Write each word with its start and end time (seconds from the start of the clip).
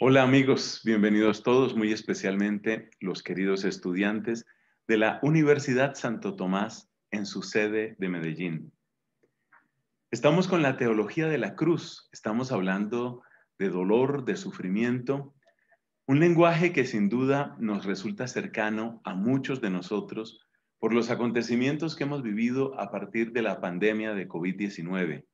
Hola 0.00 0.22
amigos, 0.22 0.80
bienvenidos 0.84 1.42
todos, 1.42 1.74
muy 1.74 1.90
especialmente 1.90 2.88
los 3.00 3.24
queridos 3.24 3.64
estudiantes 3.64 4.46
de 4.86 4.96
la 4.96 5.18
Universidad 5.24 5.96
Santo 5.96 6.36
Tomás 6.36 6.88
en 7.10 7.26
su 7.26 7.42
sede 7.42 7.96
de 7.98 8.08
Medellín. 8.08 8.72
Estamos 10.12 10.46
con 10.46 10.62
la 10.62 10.76
teología 10.76 11.26
de 11.26 11.38
la 11.38 11.56
cruz, 11.56 12.08
estamos 12.12 12.52
hablando 12.52 13.22
de 13.58 13.70
dolor, 13.70 14.24
de 14.24 14.36
sufrimiento, 14.36 15.34
un 16.06 16.20
lenguaje 16.20 16.72
que 16.72 16.84
sin 16.84 17.08
duda 17.08 17.56
nos 17.58 17.84
resulta 17.84 18.28
cercano 18.28 19.00
a 19.02 19.16
muchos 19.16 19.60
de 19.60 19.70
nosotros 19.70 20.46
por 20.78 20.94
los 20.94 21.10
acontecimientos 21.10 21.96
que 21.96 22.04
hemos 22.04 22.22
vivido 22.22 22.78
a 22.78 22.92
partir 22.92 23.32
de 23.32 23.42
la 23.42 23.60
pandemia 23.60 24.14
de 24.14 24.28
COVID-19. 24.28 25.26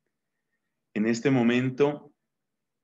En 0.94 1.06
este 1.06 1.30
momento 1.30 2.13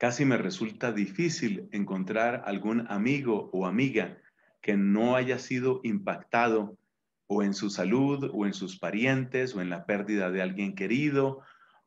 Casi 0.01 0.25
me 0.25 0.39
resulta 0.39 0.93
difícil 0.93 1.69
encontrar 1.73 2.45
algún 2.47 2.87
amigo 2.91 3.51
o 3.53 3.67
amiga 3.67 4.17
que 4.63 4.75
no 4.75 5.15
haya 5.15 5.39
sido 5.39 5.83
impactado 5.85 6.79
o 7.27 7.43
en 7.43 7.53
su 7.53 7.69
salud 7.69 8.31
o 8.33 8.47
en 8.47 8.55
sus 8.55 8.79
parientes 8.79 9.55
o 9.55 9.61
en 9.61 9.69
la 9.69 9.85
pérdida 9.85 10.31
de 10.31 10.41
alguien 10.41 10.75
querido 10.75 11.43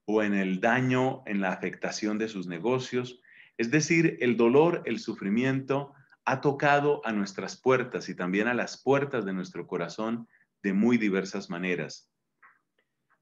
o 0.05 0.21
en 0.21 0.35
el 0.35 0.59
daño, 0.59 1.23
en 1.26 1.41
la 1.41 1.54
afectación 1.54 2.20
de 2.20 2.27
sus 2.27 2.45
negocios. 2.45 3.20
Es 3.57 3.71
decir, 3.71 4.20
el 4.21 4.38
dolor, 4.38 4.84
el 4.85 4.99
sufrimiento 4.99 5.95
ha 6.23 6.40
tocado 6.40 7.02
a 7.05 7.13
nuestras 7.13 7.59
puertas 7.59 8.09
y 8.09 8.16
también 8.16 8.48
a 8.48 8.54
las 8.54 8.80
puertas 8.80 9.26
de 9.26 9.34
nuestro 9.34 9.66
corazón 9.66 10.27
de 10.62 10.73
muy 10.73 10.99
diversas 10.99 11.49
maneras. 11.49 12.12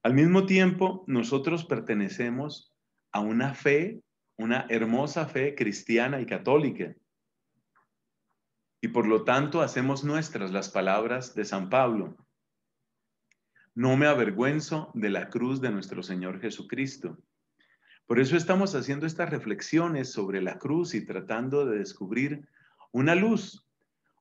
Al 0.03 0.13
mismo 0.15 0.45
tiempo, 0.45 1.05
nosotros 1.07 1.63
pertenecemos 1.63 2.73
a 3.13 3.21
una 3.21 3.53
fe 3.53 4.01
una 4.41 4.65
hermosa 4.69 5.27
fe 5.27 5.55
cristiana 5.55 6.19
y 6.19 6.25
católica. 6.25 6.95
Y 8.81 8.87
por 8.87 9.07
lo 9.07 9.23
tanto 9.23 9.61
hacemos 9.61 10.03
nuestras 10.03 10.51
las 10.51 10.69
palabras 10.69 11.35
de 11.35 11.45
San 11.45 11.69
Pablo. 11.69 12.17
No 13.75 13.95
me 13.95 14.07
avergüenzo 14.07 14.91
de 14.93 15.09
la 15.09 15.29
cruz 15.29 15.61
de 15.61 15.71
nuestro 15.71 16.01
Señor 16.01 16.41
Jesucristo. 16.41 17.17
Por 18.07 18.19
eso 18.19 18.35
estamos 18.35 18.75
haciendo 18.75 19.05
estas 19.05 19.29
reflexiones 19.29 20.11
sobre 20.11 20.41
la 20.41 20.57
cruz 20.57 20.95
y 20.95 21.05
tratando 21.05 21.65
de 21.65 21.77
descubrir 21.77 22.47
una 22.91 23.15
luz, 23.15 23.65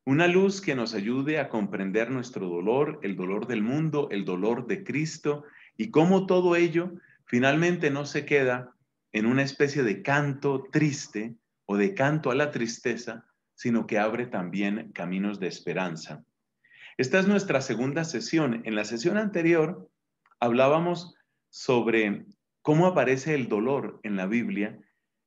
una 0.05 0.29
luz 0.29 0.61
que 0.61 0.75
nos 0.75 0.95
ayude 0.95 1.41
a 1.41 1.49
comprender 1.49 2.11
nuestro 2.11 2.49
dolor, 2.49 3.01
el 3.03 3.17
dolor 3.17 3.47
del 3.47 3.63
mundo, 3.63 4.09
el 4.11 4.25
dolor 4.25 4.67
de 4.67 4.85
Cristo 4.85 5.45
y 5.77 5.91
cómo 5.91 6.27
todo 6.27 6.55
ello 6.55 6.93
finalmente 7.25 7.91
no 7.91 8.05
se 8.05 8.27
queda 8.27 8.77
en 9.13 9.27
una 9.27 9.43
especie 9.43 9.83
de 9.83 10.03
canto 10.03 10.65
triste 10.71 11.37
o 11.67 11.77
de 11.77 11.95
canto 11.95 12.31
a 12.31 12.35
la 12.35 12.51
tristeza, 12.51 13.27
sino 13.55 13.87
que 13.87 13.99
abre 13.99 14.27
también 14.27 14.93
caminos 14.93 15.41
de 15.41 15.49
esperanza. 15.49 16.25
Esta 16.97 17.19
es 17.19 17.27
nuestra 17.27 17.61
segunda 17.61 18.05
sesión. 18.05 18.63
En 18.65 18.75
la 18.75 18.85
sesión 18.85 19.17
anterior 19.17 19.91
hablábamos 20.39 21.15
sobre 21.49 22.27
cómo 22.63 22.87
aparece 22.87 23.35
el 23.35 23.49
dolor 23.49 24.01
en 24.03 24.17
la 24.17 24.27
Biblia 24.27 24.79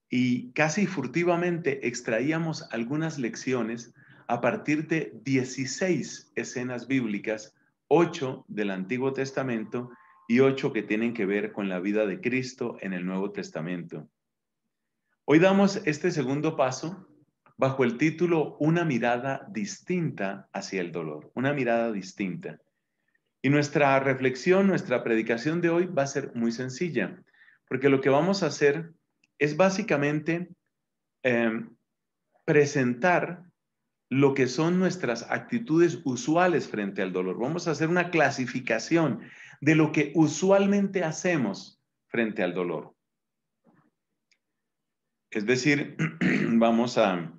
y 0.09 0.52
casi 0.54 0.86
furtivamente 0.86 1.88
extraíamos 1.88 2.67
algunas 2.72 3.17
lecciones 3.17 3.94
a 4.28 4.42
partir 4.42 4.88
de 4.88 5.11
16 5.23 6.31
escenas 6.36 6.88
bíblicas, 6.88 7.56
8 7.88 8.45
del 8.48 8.72
Antiguo 8.72 9.14
Testamento 9.14 9.89
y 10.28 10.40
ocho 10.40 10.74
que 10.74 10.84
tienen 10.84 11.14
que 11.14 11.26
ver 11.26 11.52
con 11.52 11.70
la 11.70 11.80
vida 11.80 12.06
de 12.06 12.22
Cristo 12.22 12.78
en 12.82 12.94
el 12.94 13.06
Nuevo 13.06 13.32
Testamento. 13.32 14.08
Hoy 15.26 15.40
damos 15.40 15.82
este 15.86 16.12
segundo 16.12 16.56
paso 16.56 17.08
bajo 17.58 17.84
el 17.84 17.98
título 17.98 18.58
Una 18.60 18.84
mirada 18.84 19.48
distinta 19.52 20.50
hacia 20.54 20.82
el 20.82 20.92
dolor, 20.92 21.32
una 21.36 21.54
mirada 21.54 21.92
distinta. 21.92 22.60
Y 23.42 23.50
nuestra 23.50 24.00
reflexión, 24.00 24.67
nuestra 24.67 25.04
predicación 25.04 25.62
de 25.62 25.70
hoy 25.70 25.86
va 25.86 26.04
a 26.04 26.08
ser 26.08 26.33
muy 26.33 26.52
sencilla, 26.52 27.22
porque 27.67 27.89
lo 27.89 28.02
que 28.02 28.10
vamos 28.10 28.44
a 28.44 28.48
hacer 28.48 28.94
es 29.38 29.58
básicamente 29.58 30.50
em, 31.23 31.76
presentar 32.45 33.44
lo 34.10 34.33
que 34.33 34.48
son 34.48 34.80
nuestras 34.80 35.30
actitudes 35.30 36.00
usuales 36.06 36.67
frente 36.67 37.02
al 37.02 37.12
dolor. 37.12 37.39
Vamos 37.39 37.67
a 37.67 37.72
hacer 37.72 37.89
una 37.89 38.12
clasificación 38.12 39.22
de 39.64 39.76
lo 39.76 39.94
que 39.94 40.12
usualmente 40.14 41.06
hacemos 41.06 41.82
frente 42.10 42.44
al 42.44 42.54
dolor. 42.54 42.94
Es 45.32 45.46
decir, 45.46 45.96
vamos 46.50 46.98
a 46.98 47.32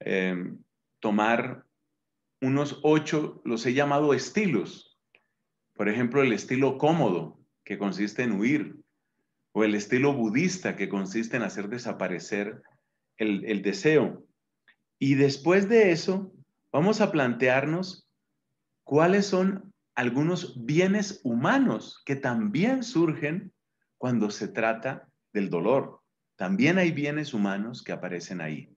em, 0.00 0.58
tomar 0.98 1.66
unos 2.40 2.80
ocho, 2.82 3.42
los 3.44 3.66
he 3.66 3.74
llamado 3.74 4.14
estilos. 4.14 4.98
Por 5.74 5.90
ejemplo, 5.90 6.22
el 6.22 6.32
estilo 6.32 6.78
cómodo, 6.78 7.38
que 7.64 7.76
consiste 7.76 8.22
en 8.22 8.40
huir, 8.40 8.76
o 9.52 9.62
el 9.62 9.74
estilo 9.74 10.14
budista, 10.14 10.74
que 10.74 10.88
consiste 10.88 11.36
en 11.36 11.42
hacer 11.42 11.68
desaparecer 11.68 12.62
el, 13.18 13.44
el 13.44 13.60
deseo. 13.60 14.24
Y 14.98 15.16
después 15.16 15.68
de 15.68 15.92
eso, 15.92 16.32
vamos 16.72 17.02
a 17.02 17.12
plantearnos 17.12 18.08
cuáles 18.84 19.26
son 19.26 19.71
algunos 19.94 20.64
bienes 20.64 21.20
humanos 21.24 22.02
que 22.04 22.16
también 22.16 22.82
surgen 22.82 23.52
cuando 23.98 24.30
se 24.30 24.48
trata 24.48 25.08
del 25.32 25.50
dolor. 25.50 26.00
También 26.36 26.78
hay 26.78 26.92
bienes 26.92 27.34
humanos 27.34 27.82
que 27.82 27.92
aparecen 27.92 28.40
ahí. 28.40 28.74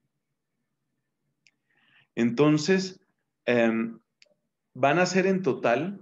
Entonces, 2.15 2.99
em, 3.45 3.99
van 4.73 4.99
a 4.99 5.05
ser 5.05 5.25
en 5.27 5.41
total 5.41 6.01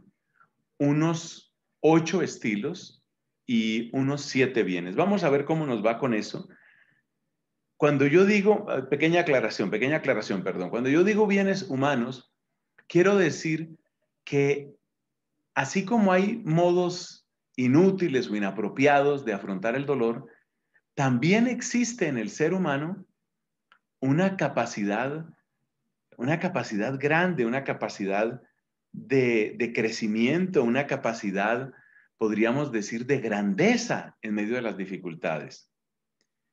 unos 0.77 1.55
ocho 1.79 2.21
estilos 2.21 3.03
y 3.45 3.89
unos 3.95 4.21
siete 4.21 4.63
bienes. 4.63 4.95
Vamos 4.95 5.23
a 5.23 5.29
ver 5.29 5.45
cómo 5.45 5.65
nos 5.65 5.85
va 5.85 5.99
con 5.99 6.13
eso. 6.13 6.47
Cuando 7.77 8.07
yo 8.07 8.25
digo, 8.25 8.65
eh, 8.71 8.83
pequeña 8.83 9.21
aclaración, 9.21 9.69
pequeña 9.69 9.97
aclaración, 9.97 10.43
perdón, 10.43 10.69
cuando 10.69 10.89
yo 10.89 11.03
digo 11.03 11.27
bienes 11.27 11.63
humanos, 11.63 12.33
quiero 12.87 13.17
decir 13.17 13.77
que 14.23 14.73
así 15.55 15.85
como 15.85 16.11
hay 16.11 16.41
modos 16.45 17.27
inútiles 17.55 18.29
o 18.29 18.35
inapropiados 18.35 19.25
de 19.25 19.33
afrontar 19.33 19.75
el 19.75 19.85
dolor, 19.85 20.27
también 20.95 21.47
existe 21.47 22.07
en 22.07 22.17
el 22.17 22.29
ser 22.29 22.53
humano 22.53 23.05
una 23.99 24.37
capacidad, 24.37 25.25
una 26.17 26.39
capacidad 26.39 26.99
grande, 26.99 27.45
una 27.45 27.63
capacidad 27.63 28.41
de, 28.91 29.71
crecimiento, 29.73 30.63
una 30.63 30.87
capacidad, 30.87 31.71
podríamos 32.17 32.71
decir, 32.71 33.05
de 33.05 33.19
grandeza 33.19 34.17
en 34.21 34.35
medio 34.35 34.55
de 34.55 34.61
las 34.61 34.77
dificultades. 34.77 35.71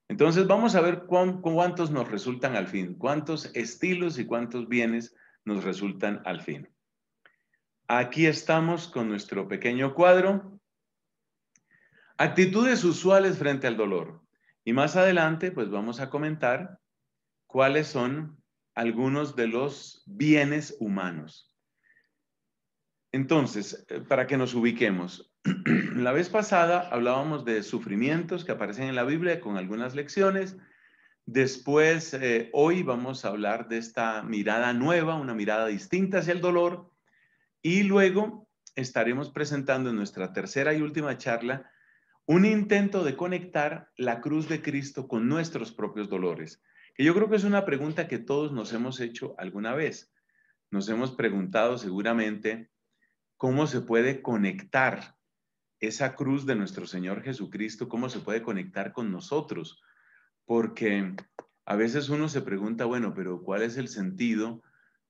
Entonces 0.09 0.47
vamos 0.47 0.75
a 0.75 0.81
ver 0.81 1.05
cuántos 1.07 1.91
nos 1.91 2.11
resultan 2.11 2.57
al 2.57 2.67
fin, 2.67 2.95
cuántos 2.95 3.55
estilos 3.55 4.19
y 4.19 4.27
cuántos 4.27 4.69
bienes 4.69 5.15
nos 5.45 5.63
resultan 5.63 6.23
al 6.25 6.41
fin. 6.41 6.69
Aquí 7.93 8.27
estamos 8.27 8.87
con 8.87 9.09
nuestro 9.09 9.49
pequeño 9.49 9.95
cuadro. 9.95 10.61
Actitudes 12.19 12.85
usuales 12.85 13.37
frente 13.37 13.67
al 13.67 13.77
dolor. 13.77 14.23
Y 14.65 14.73
más 14.73 14.95
adelante, 14.95 15.51
pues 15.51 15.71
vamos 15.71 15.99
a 15.99 16.09
comentar 16.09 16.79
cuáles 17.49 17.89
son 17.89 18.41
algunos 18.77 19.35
de 19.35 19.49
los 19.49 20.05
bienes 20.07 20.77
humanos. 20.79 21.53
Entonces, 23.11 23.85
eh, 23.89 24.01
para 24.03 24.29
que 24.29 24.37
nos 24.37 24.55
ubiquemos, 24.55 25.35
la 25.97 26.13
vez 26.13 26.29
pasada 26.29 26.89
hablábamos 26.93 27.45
de 27.45 27.65
sufrimientos 27.65 28.45
que 28.45 28.53
aparecen 28.53 28.85
en 28.85 28.95
la 28.95 29.03
Biblia 29.03 29.41
con 29.41 29.57
algunas 29.57 29.97
lecciones. 29.97 30.57
Después, 31.27 32.15
eh, 32.15 32.51
hoy 32.53 32.85
vamos 32.85 33.25
a 33.25 33.31
hablar 33.31 33.67
de 33.67 33.79
esta 33.79 34.23
mirada 34.23 34.73
nueva, 34.75 35.17
una 35.17 35.35
mirada 35.35 35.67
distinta 35.67 36.19
hacia 36.19 36.35
el 36.35 36.41
dolor 36.41 36.90
y 37.63 37.83
luego 37.83 38.49
estaremos 38.75 39.31
presentando 39.31 39.91
en 39.91 39.97
nuestra 39.97 40.33
tercera 40.33 40.75
y 40.75 40.83
última 40.83 41.17
charla 41.17 41.71
un 42.27 42.45
intento 42.45 43.03
de 43.05 43.17
conectar 43.17 43.91
la 43.97 44.21
cruz 44.21 44.49
de 44.49 44.63
Cristo 44.63 45.09
con 45.09 45.29
nuestros 45.29 45.73
propios 45.73 46.09
dolores, 46.09 46.63
que 46.95 47.05
yo 47.05 47.15
creo 47.15 47.29
que 47.29 47.37
es 47.37 47.45
una 47.45 47.65
pregunta 47.65 48.09
que 48.09 48.19
todos 48.19 48.53
nos 48.53 48.73
hemos 48.73 49.01
hecho 49.01 49.35
alguna 49.39 49.75
vez. 49.75 50.13
Nos 50.71 50.89
hemos 50.89 51.11
preguntado 51.11 51.77
seguramente 51.77 52.71
cómo 53.37 53.67
se 53.67 53.81
puede 53.81 54.23
conectar 54.23 55.17
esa 55.81 56.15
cruz 56.15 56.47
de 56.47 56.55
nuestro 56.55 56.87
Señor 56.87 57.23
Jesucristo, 57.23 57.89
cómo 57.89 58.09
se 58.09 58.21
puede 58.21 58.43
conectar 58.43 58.93
con 58.93 59.11
nosotros, 59.11 59.83
porque 60.45 61.15
a 61.65 61.75
veces 61.75 62.11
uno 62.11 62.29
se 62.29 62.43
pregunta, 62.43 62.85
bueno, 62.85 63.13
pero 63.15 63.43
¿cuál 63.43 63.63
es 63.63 63.77
el 63.77 63.89
sentido 63.89 64.63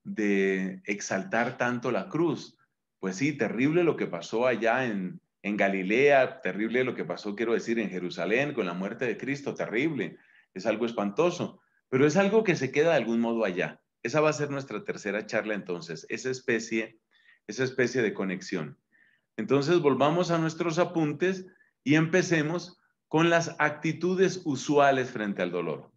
de 0.04 0.82
exaltar 0.84 1.56
tanto 1.58 1.90
la 1.90 2.08
cruz. 2.08 2.56
Pues 2.98 3.16
sí, 3.16 3.32
terrible 3.32 3.84
lo 3.84 3.96
que 3.96 4.06
pasó 4.06 4.46
allá 4.46 4.84
en, 4.84 5.20
en 5.42 5.56
Galilea, 5.56 6.40
terrible 6.42 6.84
lo 6.84 6.94
que 6.94 7.04
pasó, 7.04 7.34
quiero 7.34 7.54
decir, 7.54 7.78
en 7.78 7.90
Jerusalén 7.90 8.52
con 8.52 8.66
la 8.66 8.74
muerte 8.74 9.06
de 9.06 9.16
Cristo, 9.16 9.54
terrible, 9.54 10.18
es 10.54 10.66
algo 10.66 10.86
espantoso. 10.86 11.60
pero 11.88 12.06
es 12.06 12.16
algo 12.16 12.44
que 12.44 12.54
se 12.54 12.70
queda 12.70 12.90
de 12.90 12.96
algún 12.96 13.20
modo 13.20 13.44
allá. 13.44 13.80
Esa 14.02 14.20
va 14.20 14.30
a 14.30 14.34
ser 14.34 14.50
nuestra 14.50 14.84
tercera 14.84 15.26
charla 15.26 15.54
entonces, 15.54 16.06
esa 16.08 16.30
especie, 16.30 17.00
esa 17.46 17.64
especie 17.64 18.00
de 18.00 18.14
conexión. 18.14 18.78
Entonces 19.36 19.80
volvamos 19.80 20.30
a 20.30 20.38
nuestros 20.38 20.78
apuntes 20.78 21.46
y 21.82 21.96
empecemos 21.96 22.78
con 23.08 23.28
las 23.28 23.56
actitudes 23.58 24.42
usuales 24.44 25.10
frente 25.10 25.42
al 25.42 25.50
dolor. 25.50 25.90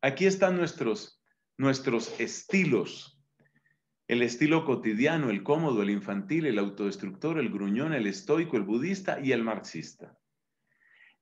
Aquí 0.00 0.26
están 0.26 0.56
nuestros, 0.56 1.20
nuestros 1.58 2.20
estilos. 2.20 3.20
El 4.12 4.20
estilo 4.20 4.66
cotidiano, 4.66 5.30
el 5.30 5.42
cómodo, 5.42 5.82
el 5.82 5.88
infantil, 5.88 6.44
el 6.44 6.58
autodestructor, 6.58 7.38
el 7.38 7.48
gruñón, 7.48 7.94
el 7.94 8.06
estoico, 8.06 8.58
el 8.58 8.62
budista 8.62 9.18
y 9.24 9.32
el 9.32 9.42
marxista. 9.42 10.18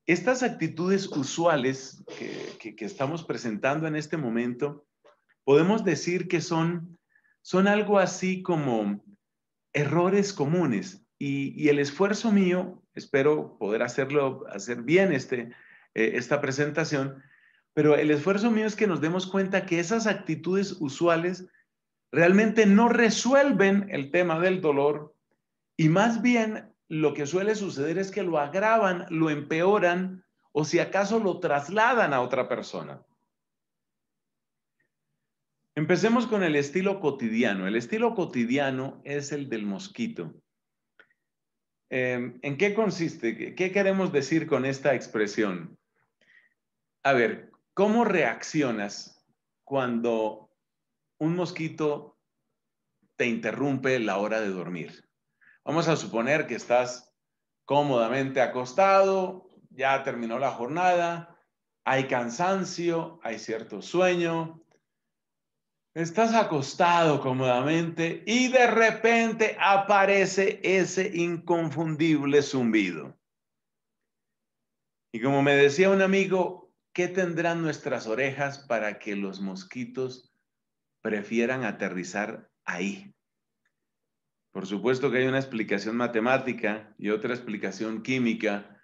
Estas 0.07 0.43
actitudes 0.43 1.07
usuales 1.07 2.03
que, 2.19 2.75
estamos 2.85 3.23
presentando 3.23 3.87
en 3.87 3.95
este 3.95 4.17
momento, 4.17 4.89
podemos 5.45 5.85
decir 5.85 6.27
que 6.27 6.41
son, 6.41 6.99
son 7.43 7.69
algo 7.69 8.01
así 8.01 8.43
como 8.43 9.05
errores 9.73 10.33
comunes 10.33 11.07
y, 11.17 11.69
el 11.69 11.79
esfuerzo 11.79 12.33
mío, 12.33 12.83
espero 12.95 13.57
poder 13.61 13.85
hacerlo, 13.85 14.45
hacer 14.51 14.83
bien 14.83 15.13
este, 15.13 15.53
eh, 15.95 16.11
esta 16.15 16.41
presentación, 16.41 17.23
pero 17.73 17.95
el 17.95 18.11
esfuerzo 18.11 18.51
mío 18.51 18.67
es 18.67 18.75
que 18.75 18.89
nos 18.89 19.01
demos 19.01 19.29
cuenta 19.29 19.65
que 19.65 19.79
esas 19.79 20.09
actitudes 20.09 20.73
usuales 20.81 21.47
realmente 22.13 22.67
no 22.67 22.89
resuelven 22.89 23.89
el 23.91 24.11
tema 24.11 24.39
del 24.41 24.61
dolor 24.61 25.15
y 25.77 25.89
más 25.89 26.23
bien 26.23 26.75
lo 26.89 27.15
que 27.15 27.27
suele 27.27 27.55
suceder 27.55 27.99
es 27.99 28.11
que 28.11 28.23
lo 28.23 28.39
agravan, 28.39 29.07
lo 29.11 29.31
empeoran 29.31 30.25
o 30.53 30.65
si 30.65 30.81
acaso 30.81 31.21
lo 31.21 31.39
trasladan 31.39 32.13
a 32.13 32.21
otra 32.21 32.49
persona. 32.49 33.03
Empecemos 35.77 36.27
con 36.27 36.43
el 36.43 36.57
estilo 36.57 37.01
cotidiano. 37.01 37.67
El 37.67 37.77
estilo 37.77 38.15
cotidiano 38.15 39.01
es 39.05 39.31
el 39.31 39.49
del 39.49 39.65
mosquito. 39.65 40.35
Em, 41.89 42.39
¿En 42.43 42.57
qué 42.57 42.75
consiste? 42.75 43.55
¿Qué 43.55 43.73
queremos 43.73 44.13
decir 44.13 44.47
con 44.47 44.65
esta 44.65 44.95
expresión? 44.95 45.79
A 47.03 47.13
ver, 47.13 47.51
¿cómo 47.73 48.05
reaccionas 48.05 49.25
cuando 49.65 50.50
un 51.21 51.37
mosquito 51.37 52.19
te 53.17 53.27
interrumpe 53.27 53.99
la 54.01 54.17
hora 54.19 54.41
de 54.41 54.49
dormir? 54.49 55.09
Vamos 55.65 55.87
a 55.87 55.97
suponer 55.97 56.47
que 56.47 56.55
estás 56.55 57.15
cómodamente 57.67 58.41
acostado, 58.41 59.49
ya 59.69 60.03
terminó 60.03 60.39
la 60.39 60.51
jornada, 60.51 61.39
hay 61.85 62.09
cansancio, 62.09 63.21
hay 63.23 63.39
cierto 63.39 63.83
sueño, 63.83 64.65
estás 65.95 66.35
acostado 66.35 67.21
cómodamente 67.21 68.25
y 68.27 68.49
de 68.49 68.67
repente 68.67 69.57
aparece 69.61 70.59
ese 70.63 71.11
inconfundible 71.15 72.43
zumbido. 72.43 73.19
Y 75.13 75.21
como 75.21 75.43
me 75.43 75.55
decía 75.55 75.91
un 75.91 76.01
amigo, 76.01 76.73
¿qué 76.95 77.09
tendrán 77.09 77.61
nuestras 77.61 78.07
orejas 78.07 78.61
para 78.61 78.99
que 78.99 79.17
los 79.17 79.41
mosquitos 79.41 80.30
prefieran 81.03 81.65
aterrizar 81.65 82.51
ahí? 82.65 83.13
Por 84.53 84.67
supuesto 84.67 85.11
que 85.11 85.19
hay 85.19 85.27
una 85.27 85.39
explicación 85.39 85.97
matemática 85.97 86.95
y 86.99 87.11
otra 87.11 87.35
explicación 87.35 88.03
química, 88.03 88.81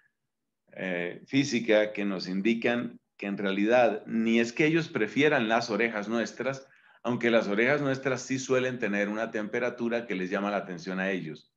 eh, 0.73 1.23
física, 1.27 1.91
que 1.91 2.05
nos 2.05 2.27
indican 2.27 2.99
que 3.17 3.25
en 3.25 3.37
realidad 3.37 4.03
ni 4.05 4.39
es 4.39 4.53
que 4.53 4.65
ellos 4.65 4.87
prefieran 4.87 5.49
las 5.49 5.69
orejas 5.69 6.07
nuestras, 6.07 6.67
aunque 7.03 7.31
las 7.31 7.47
orejas 7.47 7.81
nuestras 7.81 8.21
sí 8.21 8.39
suelen 8.39 8.79
tener 8.79 9.09
una 9.09 9.31
temperatura 9.31 10.05
que 10.05 10.15
les 10.15 10.29
llama 10.29 10.51
la 10.51 10.57
atención 10.57 10.99
a 10.99 11.11
ellos. 11.11 11.51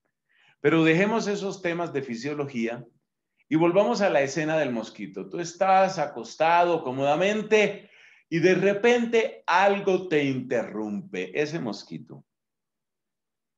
Pero 0.60 0.84
dejemos 0.84 1.26
esos 1.26 1.62
temas 1.62 1.92
de 1.92 2.02
fisiología 2.02 2.84
y 3.48 3.56
volvamos 3.56 4.00
a 4.00 4.10
la 4.10 4.22
escena 4.22 4.58
del 4.58 4.72
mosquito. 4.72 5.28
Tú 5.28 5.38
estás 5.38 5.98
acostado 5.98 6.82
cómodamente 6.82 7.89
y 8.32 8.38
de 8.38 8.54
repente 8.54 9.42
algo 9.44 10.06
te 10.08 10.24
interrumpe, 10.24 11.38
ese 11.38 11.58
mosquito. 11.58 12.24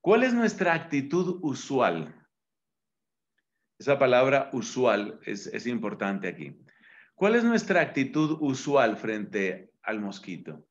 ¿Cuál 0.00 0.24
es 0.24 0.32
nuestra 0.32 0.72
actitud 0.72 1.38
usual? 1.42 2.18
Esa 3.78 3.98
palabra 3.98 4.48
usual 4.54 5.20
es, 5.26 5.66
importante 5.66 6.26
aquí. 6.26 6.58
¿Cuál 7.14 7.34
es 7.34 7.44
nuestra 7.44 7.82
actitud 7.82 8.38
usual 8.40 8.96
frente 8.96 9.70
al 9.82 10.00
mosquito? 10.00 10.66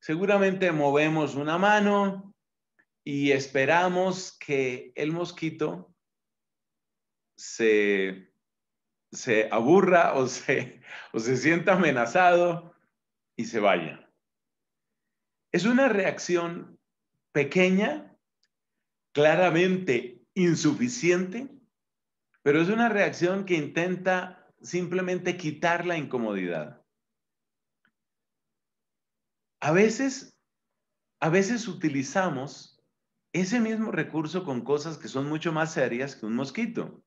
Seguramente 0.00 0.72
movemos 0.72 1.34
una 1.34 1.58
mano 1.58 2.34
y 3.04 3.32
esperamos 3.32 4.36
que 4.38 4.92
el 4.96 5.12
mosquito 5.12 5.94
se, 7.36 8.32
se 9.10 9.48
aburra 9.52 10.14
o 10.14 10.26
se, 10.26 10.80
o 11.12 11.18
se 11.18 11.36
sienta 11.36 11.74
amenazado 11.74 12.71
y 13.42 13.44
se 13.44 13.58
vaya. 13.58 14.08
Es 15.50 15.64
una 15.64 15.88
reacción 15.88 16.78
pequeña 17.32 18.16
claramente 19.12 20.22
insuficiente, 20.34 21.50
pero 22.42 22.62
es 22.62 22.68
una 22.68 22.88
reacción 22.88 23.44
que 23.44 23.54
intenta 23.54 24.48
simplemente 24.62 25.36
quitar 25.36 25.84
la 25.84 25.98
incomodidad. 25.98 26.82
A 29.60 29.72
veces, 29.72 30.38
a 31.20 31.28
veces 31.28 31.66
utilizamos 31.66 32.80
ese 33.32 33.58
mismo 33.60 33.90
recurso 33.90 34.44
con 34.44 34.62
cosas 34.62 34.98
que 34.98 35.08
son 35.08 35.28
mucho 35.28 35.52
más 35.52 35.72
serias 35.72 36.14
que 36.14 36.26
un 36.26 36.36
mosquito. 36.36 37.02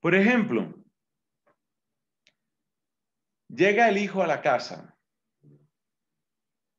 Por 0.00 0.14
ejemplo, 0.14 0.83
llega 3.48 3.88
el 3.88 3.98
hijo 3.98 4.22
a 4.22 4.26
la 4.26 4.42
casa, 4.42 4.96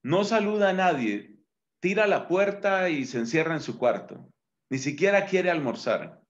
no 0.04 0.24
saluda 0.24 0.70
a 0.70 0.74
nadie, 0.74 1.40
tira 1.80 2.06
la 2.06 2.28
puerta 2.28 2.90
y 2.90 3.06
se 3.06 3.18
encierra 3.18 3.56
en 3.56 3.62
su 3.62 3.78
cuarto. 3.80 4.32
Ni 4.70 4.78
siquiera 4.78 5.26
quiere 5.26 5.50
almorzar. 5.50 6.22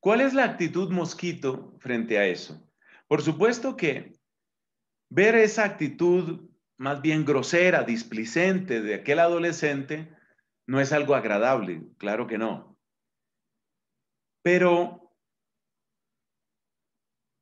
¿Cuál 0.00 0.20
es 0.20 0.34
la 0.34 0.44
actitud 0.44 0.90
mosquito 0.90 1.76
frente 1.78 2.18
a 2.18 2.26
eso? 2.26 2.68
Por 3.06 3.22
supuesto 3.22 3.76
que 3.76 4.12
ver 5.10 5.34
esa 5.36 5.64
actitud 5.64 6.48
más 6.76 7.02
bien 7.02 7.24
grosera, 7.24 7.82
displicente 7.82 8.80
de 8.80 8.94
aquel 8.94 9.18
adolescente 9.18 10.14
no 10.66 10.80
es 10.80 10.92
algo 10.92 11.14
agradable, 11.14 11.82
claro 11.98 12.26
que 12.26 12.38
no. 12.38 12.78
Pero 14.42 15.07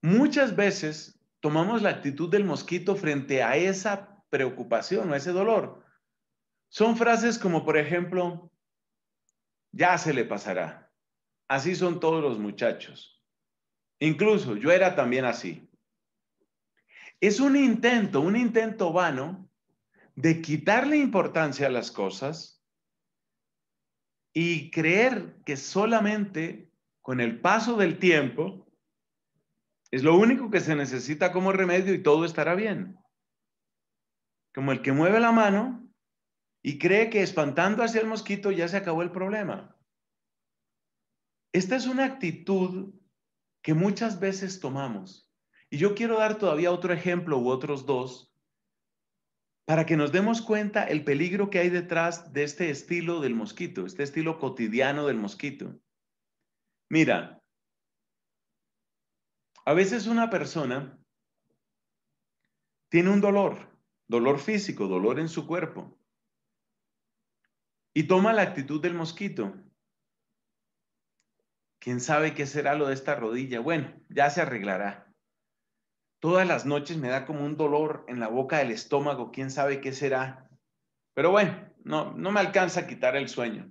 muchas 0.07 0.55
veces 0.55 1.19
tomamos 1.41 1.83
la 1.83 1.91
actitud 1.91 2.31
del 2.31 2.45
mosquito 2.45 2.95
frente 2.95 3.43
a 3.43 3.57
esa 3.57 4.23
preocupación 4.31 5.11
o 5.11 5.17
ese 5.17 5.33
dolor. 5.33 5.85
Son 6.69 6.97
frases 6.97 7.39
como, 7.39 7.65
por 7.65 7.77
ejemplo, 7.77 8.53
ya 9.73 9.99
se 9.99 10.15
le 10.15 10.25
pasará. 10.25 10.93
Así 11.49 11.75
son 11.75 11.99
todos 11.99 12.23
los 12.23 12.39
muchachos. 12.39 13.21
Incluso 13.99 14.55
yo 14.55 14.71
era 14.71 14.95
también 14.95 15.25
así. 15.25 15.69
Es 17.21 17.41
un 17.41 17.57
intento, 17.57 18.21
un 18.21 18.37
intento 18.37 18.93
vano 18.93 19.51
de 20.15 20.41
quitarle 20.41 20.99
importancia 20.99 21.67
a 21.67 21.71
las 21.71 21.91
cosas 21.91 22.63
y 24.33 24.71
creer 24.71 25.35
que 25.45 25.57
solamente 25.57 26.71
con 27.03 27.21
el 27.21 27.41
paso 27.41 27.77
del 27.77 27.99
tiempo 27.99 28.66
es 29.91 30.03
lo 30.03 30.17
único 30.17 30.51
que 30.51 30.61
se 30.61 30.75
necesita 30.75 31.33
como 31.33 31.53
remedio 31.53 31.95
y 31.95 32.03
todo 32.03 32.25
estará 32.25 32.55
bien 32.55 32.99
como 34.57 34.73
el 34.73 34.81
que 34.81 34.93
mueve 34.93 35.21
la 35.21 35.33
mano 35.33 35.87
y 36.63 36.79
cree 36.79 37.11
que 37.11 37.21
espantando 37.21 37.83
hacia 37.83 38.01
el 38.01 38.07
mosquito 38.07 38.51
ya 38.51 38.67
se 38.67 38.79
acabó 38.79 39.03
el 39.03 39.11
problema. 39.11 39.77
Esta 41.53 41.77
es 41.77 41.87
una 41.87 42.07
actitud 42.07 42.95
que 43.63 43.75
muchas 43.75 44.19
veces 44.19 44.59
tomamos. 44.59 45.31
Y 45.69 45.77
yo 45.77 45.95
quiero 45.95 46.17
dar 46.17 46.39
todavía 46.39 46.73
otro 46.73 46.95
ejemplo 46.95 47.37
u 47.39 47.51
otros 47.51 47.85
dos 47.85 48.35
para 49.67 49.85
que 49.85 49.99
nos 49.99 50.11
demos 50.11 50.41
cuenta 50.41 50.85
el 50.85 51.05
peligro 51.05 51.51
que 51.51 51.59
hay 51.59 51.69
detrás 51.69 52.33
de 52.33 52.45
este 52.45 52.71
estilo 52.71 53.21
del 53.21 53.35
mosquito, 53.35 53.85
este 53.85 54.05
estilo 54.05 54.39
cotidiano 54.39 55.07
del 55.07 55.19
mosquito. 55.19 55.79
Mira, 56.89 57.43
a 59.67 59.75
veces 59.75 60.07
una 60.07 60.31
persona 60.31 60.99
tiene 62.89 63.11
un 63.11 63.21
dolor 63.21 63.77
dolor 64.09 64.39
físico, 64.39 64.87
dolor 64.87 65.19
en 65.19 65.29
su 65.29 65.47
cuerpo. 65.47 65.99
Y 67.95 68.05
toma 68.05 68.33
la 68.33 68.43
actitud 68.43 68.81
del 68.81 68.95
mosquito. 68.95 69.55
¿Quién 71.79 72.01
sabe 72.01 72.35
qué 72.35 72.47
será 72.47 72.75
lo 72.75 72.89
de 72.89 72.95
esta 72.95 73.15
rodilla? 73.15 73.61
Bueno, 73.61 73.93
ya 74.09 74.31
se 74.31 74.43
arreglará. 74.43 75.05
todas 76.19 76.49
las 76.49 76.67
noches 76.67 76.97
me 76.97 77.09
da 77.09 77.25
como 77.25 77.45
un 77.45 77.57
dolor 77.57 78.05
en 78.09 78.19
la 78.19 78.29
boca 78.29 78.59
del 78.59 78.73
estómago, 78.73 79.31
quién 79.31 79.51
sabe 79.51 79.81
qué 79.81 79.93
será. 79.93 80.51
Pero 81.15 81.31
bueno, 81.31 81.73
no, 81.85 82.13
no 82.15 82.33
me 82.33 82.41
alcanza 82.41 82.81
a 82.81 82.87
quitar 82.87 83.17
el 83.17 83.29
sueño. 83.29 83.71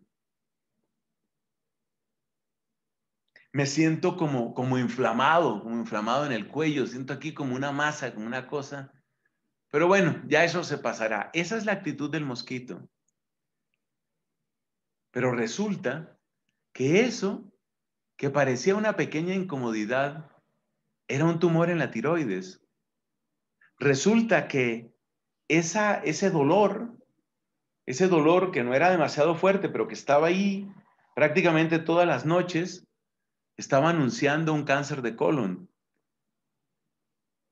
Me 3.56 3.66
siento 3.66 4.18
como, 4.18 4.54
como 4.54 4.78
inflamado, 4.78 5.64
como 5.64 5.78
inflamado 5.78 6.26
en 6.26 6.34
el 6.34 6.50
cuello, 6.50 6.86
siento 6.88 7.14
aquí 7.14 7.34
como 7.34 7.56
una 7.56 7.72
masa, 7.72 8.14
como 8.14 8.28
una 8.28 8.48
cosa. 8.48 8.92
Pero 9.72 9.88
bueno, 9.88 10.22
ya 10.28 10.44
eso 10.44 10.66
se 10.66 10.78
pasará. 10.78 11.30
Esa 11.32 11.56
es 11.56 11.64
la 11.64 11.72
actitud 11.72 12.12
del 12.12 12.26
mosquito. 12.26 12.86
Pero 15.12 15.32
resulta 15.32 16.20
que 16.74 17.06
eso, 17.06 17.50
que 18.18 18.30
parecía 18.30 18.76
una 18.76 18.98
pequeña 18.98 19.34
incomodidad, 19.34 20.30
era 21.08 21.24
un 21.24 21.40
tumor 21.40 21.70
en 21.70 21.80
la 21.80 21.92
tiroides. 21.92 22.62
Resulta 23.80 24.50
que 24.50 24.94
esa, 25.48 25.96
ese 26.04 26.30
dolor, 26.30 26.94
ese 27.86 28.10
dolor 28.10 28.52
que 28.52 28.66
no 28.66 28.74
era 28.74 28.92
demasiado 28.92 29.34
fuerte, 29.34 29.70
pero 29.70 29.88
que 29.88 29.94
estaba 29.94 30.28
ahí 30.28 30.70
prácticamente 31.16 31.80
todas 31.80 32.06
las 32.06 32.26
noches, 32.26 32.86
estaba 33.58 33.90
anunciando 33.90 34.54
un 34.54 34.64
cáncer 34.64 35.02
de 35.02 35.16
colon. 35.16 35.70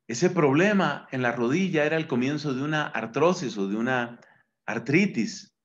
Ese 0.08 0.30
problema 0.30 1.08
en 1.12 1.22
la 1.22 1.32
rodilla 1.32 1.86
era 1.86 1.98
el 1.98 2.08
comienzo 2.08 2.54
de 2.54 2.62
una 2.62 2.88
artrosis 2.88 3.58
o 3.58 3.68
de 3.68 3.78
una 3.78 4.20
artritis. 4.66 5.56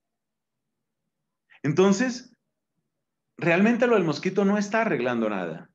Entonces, 1.62 2.36
realmente 3.36 3.86
lo 3.86 3.94
del 3.94 4.04
mosquito 4.04 4.44
no 4.44 4.58
está 4.58 4.82
arreglando 4.82 5.28
nada. 5.28 5.70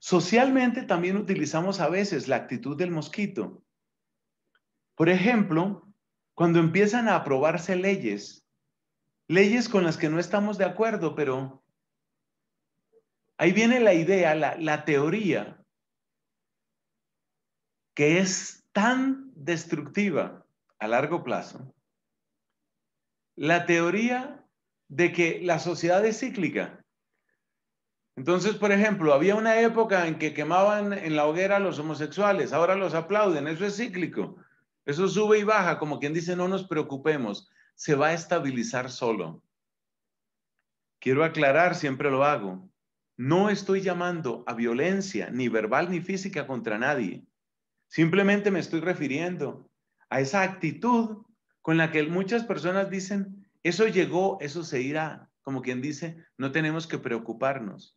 Socialmente 0.00 0.82
también 0.82 1.16
utilizamos 1.16 1.80
a 1.80 1.88
veces 1.88 2.28
la 2.28 2.36
actitud 2.36 2.76
del 2.76 2.90
mosquito. 2.90 3.62
Por 4.94 5.08
ejemplo, 5.08 5.90
cuando 6.34 6.58
empiezan 6.58 7.08
a 7.08 7.16
aprobarse 7.16 7.76
leyes, 7.76 8.46
leyes 9.28 9.68
con 9.68 9.84
las 9.84 9.96
que 9.96 10.10
no 10.10 10.18
estamos 10.18 10.58
de 10.58 10.64
acuerdo, 10.64 11.14
pero 11.14 11.62
ahí 13.40 13.52
viene 13.52 13.80
la 13.80 13.94
idea, 13.94 14.34
la, 14.34 14.84
teoría, 14.84 15.64
que 17.94 18.18
es 18.18 18.68
tan 18.72 19.32
destructiva 19.34 20.44
a 20.78 20.86
largo 20.86 21.24
plazo. 21.24 21.74
La 23.36 23.64
teoría 23.64 24.44
de 24.88 25.12
que 25.12 25.40
la 25.42 25.58
sociedad 25.58 26.04
es 26.04 26.20
cíclica. 26.20 26.84
Entonces, 28.14 28.56
por 28.56 28.72
ejemplo, 28.72 29.14
había 29.14 29.36
una 29.36 29.58
época 29.60 30.06
en 30.06 30.18
que 30.18 30.34
quemaban 30.34 30.92
en 30.92 31.16
la 31.16 31.24
hoguera 31.24 31.56
a 31.56 31.60
los 31.60 31.78
homosexuales, 31.78 32.52
ahora 32.52 32.74
los 32.74 32.92
aplauden, 32.92 33.48
eso 33.48 33.64
es 33.64 33.78
cíclico, 33.78 34.36
eso 34.84 35.08
sube 35.08 35.38
y 35.38 35.44
baja, 35.44 35.78
como 35.78 35.98
quien 35.98 36.12
dice, 36.12 36.36
no 36.36 36.46
nos 36.46 36.68
preocupemos, 36.68 37.48
se 37.74 37.94
va 37.94 38.08
a 38.08 38.12
estabilizar 38.12 38.90
solo. 38.90 39.42
Quiero 40.98 41.24
aclarar, 41.24 41.74
siempre 41.74 42.10
lo 42.10 42.22
hago, 42.22 42.70
no 43.20 43.50
estoy 43.50 43.82
llamando 43.82 44.44
a 44.46 44.54
violencia, 44.54 45.28
ni 45.28 45.48
verbal 45.48 45.90
ni 45.90 46.00
física 46.00 46.46
contra 46.46 46.78
nadie, 46.78 47.22
simplemente 47.86 48.50
me 48.50 48.60
estoy 48.60 48.80
refiriendo 48.80 49.70
a 50.08 50.20
esa 50.22 50.40
actitud 50.40 51.26
con 51.60 51.76
la 51.76 51.92
que 51.92 52.02
muchas 52.04 52.44
personas 52.44 52.88
dicen, 52.88 53.46
eso 53.62 53.86
llegó, 53.86 54.38
eso 54.40 54.64
se 54.64 54.80
irá, 54.80 55.30
como 55.42 55.60
quien 55.60 55.82
dice, 55.82 56.16
no 56.38 56.50
tenemos 56.50 56.86
que 56.86 56.96
preocuparnos. 56.96 57.94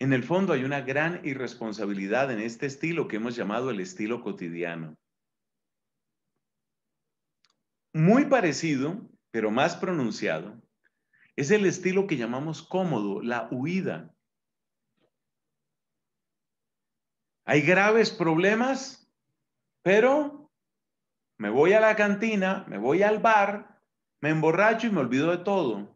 En 0.00 0.12
el 0.12 0.24
fondo 0.24 0.52
hay 0.52 0.64
una 0.64 0.80
gran 0.80 1.24
irresponsabilidad 1.24 2.32
en 2.32 2.40
este 2.40 2.66
estilo 2.66 3.06
que 3.06 3.18
hemos 3.18 3.36
llamado 3.36 3.70
el 3.70 3.78
estilo 3.78 4.20
cotidiano. 4.20 4.96
Muy 7.92 8.24
parecido, 8.24 9.08
pero 9.30 9.52
más 9.52 9.76
pronunciado, 9.76 10.60
es 11.38 11.52
el 11.52 11.66
estilo 11.66 12.08
que 12.08 12.16
llamamos 12.16 12.64
cómodo, 12.64 13.22
la 13.22 13.46
huida. 13.52 14.12
Hay 17.44 17.62
graves 17.62 18.10
problemas, 18.10 19.08
pero 19.82 20.50
me 21.36 21.48
voy 21.48 21.74
a 21.74 21.80
la 21.80 21.94
cantina, 21.94 22.64
me 22.66 22.76
voy 22.76 23.04
al 23.04 23.20
bar, 23.20 23.80
me 24.20 24.30
emborracho 24.30 24.88
y 24.88 24.90
me 24.90 24.98
olvido 24.98 25.30
de 25.30 25.38
todo. 25.44 25.94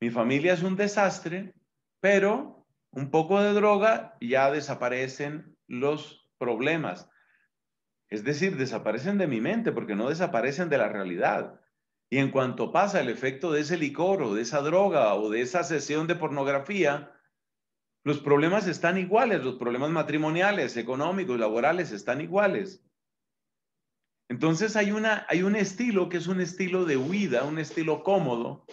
Mi 0.00 0.10
familia 0.10 0.54
es 0.54 0.64
un 0.64 0.74
desastre, 0.74 1.54
pero 2.00 2.66
un 2.90 3.12
poco 3.12 3.40
de 3.40 3.52
droga 3.52 4.16
ya 4.20 4.50
desaparecen 4.50 5.56
los 5.68 6.28
problemas. 6.36 7.08
Es 8.08 8.24
decir, 8.24 8.56
desaparecen 8.56 9.18
de 9.18 9.28
mi 9.28 9.40
mente 9.40 9.70
porque 9.70 9.94
no 9.94 10.08
desaparecen 10.08 10.68
de 10.68 10.78
la 10.78 10.88
realidad. 10.88 11.60
Y 12.10 12.18
en 12.18 12.30
cuanto 12.30 12.70
pasa 12.70 13.00
el 13.00 13.08
efecto 13.08 13.50
de 13.50 13.60
ese 13.62 13.76
licor 13.76 14.22
o 14.22 14.34
de 14.34 14.42
esa 14.42 14.60
droga 14.60 15.14
o 15.14 15.28
de 15.30 15.40
esa 15.40 15.64
sesión 15.64 16.06
de 16.06 16.14
pornografía, 16.14 17.12
los 18.04 18.20
problemas 18.20 18.68
están 18.68 18.98
iguales, 18.98 19.42
los 19.42 19.56
problemas 19.56 19.90
matrimoniales, 19.90 20.76
económicos, 20.76 21.38
laborales 21.40 21.90
están 21.90 22.20
iguales. 22.20 22.84
Entonces 24.28 24.76
hay, 24.76 24.92
una, 24.92 25.26
hay 25.28 25.42
un 25.42 25.56
estilo 25.56 26.08
que 26.08 26.18
es 26.18 26.28
un 26.28 26.40
estilo 26.40 26.84
de 26.84 26.96
huida, 26.96 27.44
un 27.44 27.58
estilo 27.58 28.04
cómodo, 28.04 28.64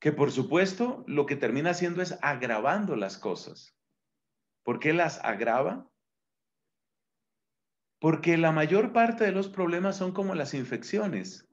que 0.00 0.12
por 0.12 0.30
supuesto 0.32 1.04
lo 1.06 1.24
que 1.24 1.36
termina 1.36 1.70
haciendo 1.70 2.02
es 2.02 2.18
agravando 2.20 2.96
las 2.96 3.16
cosas. 3.16 3.74
¿Por 4.62 4.80
qué 4.80 4.92
las 4.92 5.18
agrava? 5.24 5.90
Porque 8.00 8.36
la 8.36 8.52
mayor 8.52 8.92
parte 8.92 9.24
de 9.24 9.32
los 9.32 9.48
problemas 9.48 9.96
son 9.96 10.12
como 10.12 10.34
las 10.34 10.52
infecciones. 10.52 11.48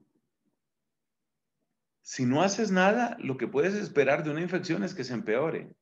Si 2.02 2.26
no 2.26 2.42
haces 2.42 2.70
nada, 2.72 3.16
lo 3.20 3.36
que 3.36 3.46
puedes 3.46 3.74
esperar 3.74 4.24
de 4.24 4.30
una 4.30 4.42
infección 4.42 4.82
es 4.82 4.94
que 4.94 5.04
se 5.04 5.14
empeore. 5.14 5.72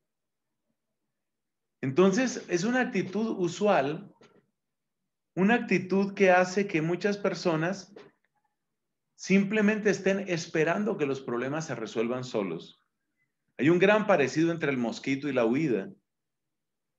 Entonces, 1.80 2.44
es 2.48 2.64
una 2.64 2.80
actitud 2.80 3.36
usual, 3.38 4.14
una 5.34 5.54
actitud 5.54 6.12
que 6.12 6.30
hace 6.30 6.66
que 6.66 6.82
muchas 6.82 7.16
personas 7.16 7.94
simplemente 9.16 9.88
estén 9.88 10.20
esperando 10.28 10.98
que 10.98 11.06
los 11.06 11.22
problemas 11.22 11.66
se 11.66 11.74
resuelvan 11.74 12.24
solos. 12.24 12.84
Hay 13.56 13.70
un 13.70 13.78
gran 13.78 14.06
parecido 14.06 14.52
entre 14.52 14.70
el 14.70 14.76
mosquito 14.76 15.28
y 15.28 15.32
la 15.32 15.46
huida. 15.46 15.90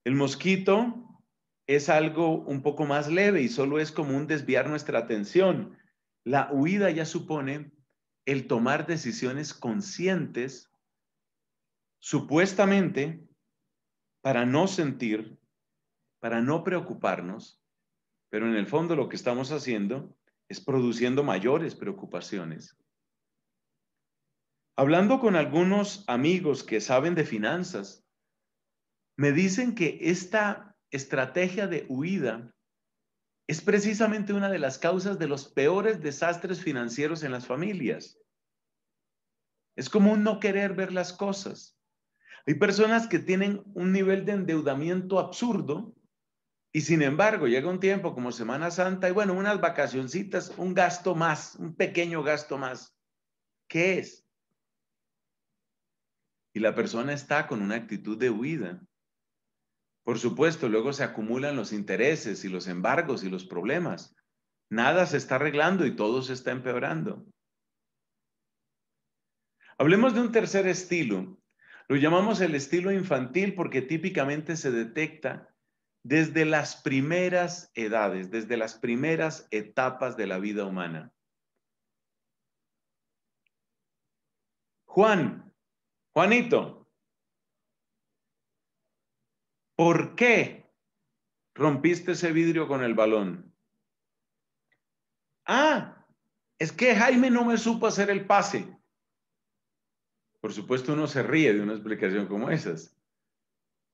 El 0.03 0.15
mosquito 0.15 1.21
es 1.67 1.89
algo 1.89 2.41
un 2.41 2.63
poco 2.63 2.85
más 2.85 3.07
leve 3.07 3.41
y 3.41 3.49
solo 3.49 3.79
es 3.79 3.91
como 3.91 4.17
un 4.17 4.25
desviar 4.25 4.67
nuestra 4.67 4.99
atención. 4.99 5.77
La 6.23 6.51
huida 6.51 6.89
ya 6.89 7.05
supone 7.05 7.71
el 8.25 8.47
tomar 8.47 8.85
decisiones 8.85 9.53
conscientes, 9.53 10.71
supuestamente, 11.99 13.27
para 14.21 14.45
no 14.45 14.67
sentir, 14.67 15.39
para 16.19 16.41
no 16.41 16.63
preocuparnos, 16.63 17.61
pero 18.29 18.47
en 18.47 18.55
el 18.55 18.67
fondo 18.67 18.95
lo 18.95 19.09
que 19.09 19.15
estamos 19.15 19.51
haciendo 19.51 20.15
es 20.47 20.61
produciendo 20.61 21.23
mayores 21.23 21.75
preocupaciones. 21.75 22.77
Hablando 24.77 25.19
con 25.19 25.35
algunos 25.35 26.03
amigos 26.07 26.63
que 26.63 26.81
saben 26.81 27.15
de 27.15 27.25
finanzas, 27.25 28.05
me 29.17 29.31
dicen 29.31 29.75
que 29.75 29.99
esta 30.01 30.75
estrategia 30.91 31.67
de 31.67 31.85
huida 31.89 32.53
es 33.47 33.61
precisamente 33.61 34.33
una 34.33 34.49
de 34.49 34.59
las 34.59 34.77
causas 34.77 35.19
de 35.19 35.27
los 35.27 35.47
peores 35.47 36.01
desastres 36.01 36.61
financieros 36.61 37.23
en 37.23 37.31
las 37.31 37.45
familias. 37.47 38.19
Es 39.75 39.89
como 39.89 40.13
un 40.13 40.23
no 40.23 40.39
querer 40.39 40.73
ver 40.73 40.93
las 40.93 41.13
cosas. 41.13 41.77
Hay 42.45 42.55
personas 42.55 43.07
que 43.07 43.19
tienen 43.19 43.61
un 43.73 43.91
nivel 43.91 44.25
de 44.25 44.33
endeudamiento 44.33 45.19
absurdo 45.19 45.95
y 46.73 46.81
sin 46.81 47.01
embargo, 47.01 47.47
llega 47.47 47.69
un 47.69 47.81
tiempo 47.81 48.13
como 48.13 48.31
Semana 48.31 48.71
Santa 48.71 49.09
y 49.09 49.11
bueno, 49.11 49.33
unas 49.33 49.59
vacacioncitas, 49.59 50.53
un 50.57 50.73
gasto 50.73 51.15
más, 51.15 51.55
un 51.55 51.75
pequeño 51.75 52.23
gasto 52.23 52.57
más. 52.57 52.95
¿Qué 53.67 53.99
es? 53.99 54.25
Y 56.53 56.59
la 56.59 56.73
persona 56.73 57.13
está 57.13 57.47
con 57.47 57.61
una 57.61 57.75
actitud 57.75 58.17
de 58.17 58.29
huida. 58.29 58.81
Por 60.03 60.17
supuesto, 60.17 60.67
luego 60.67 60.93
se 60.93 61.03
acumulan 61.03 61.55
los 61.55 61.73
intereses 61.73 62.43
y 62.43 62.49
los 62.49 62.67
embargos 62.67 63.23
y 63.23 63.29
los 63.29 63.45
problemas. 63.45 64.15
Nada 64.69 65.05
se 65.05 65.17
está 65.17 65.35
arreglando 65.35 65.85
y 65.85 65.95
todo 65.95 66.21
se 66.21 66.33
está 66.33 66.51
empeorando. 66.51 67.25
Hablemos 69.77 70.13
de 70.13 70.21
un 70.21 70.31
tercer 70.31 70.67
estilo. 70.67 71.37
Lo 71.87 71.95
llamamos 71.97 72.39
el 72.41 72.55
estilo 72.55 72.91
infantil 72.91 73.53
porque 73.53 73.81
típicamente 73.81 74.55
se 74.55 74.71
detecta 74.71 75.53
desde 76.03 76.45
las 76.45 76.81
primeras 76.81 77.71
edades, 77.75 78.31
desde 78.31 78.57
las 78.57 78.75
primeras 78.75 79.47
etapas 79.51 80.17
de 80.17 80.27
la 80.27 80.39
vida 80.39 80.65
humana. 80.65 81.11
Juan, 84.85 85.53
Juanito, 86.13 86.80
¿por 89.81 90.13
qué 90.13 90.71
rompiste 91.55 92.11
ese 92.11 92.31
vidrio 92.31 92.67
con 92.67 92.83
el 92.83 92.93
balón. 92.93 93.51
Ah, 95.43 96.05
es 96.59 96.71
que 96.71 96.95
Jaime 96.95 97.31
no 97.31 97.45
me 97.45 97.57
supo 97.57 97.87
hacer 97.87 98.11
el 98.11 98.27
pase. 98.27 98.77
Por 100.39 100.53
supuesto, 100.53 100.93
uno 100.93 101.07
se 101.07 101.23
ríe 101.23 101.51
de 101.55 101.61
una 101.61 101.73
explicación 101.73 102.27
como 102.27 102.51
esas. 102.51 102.95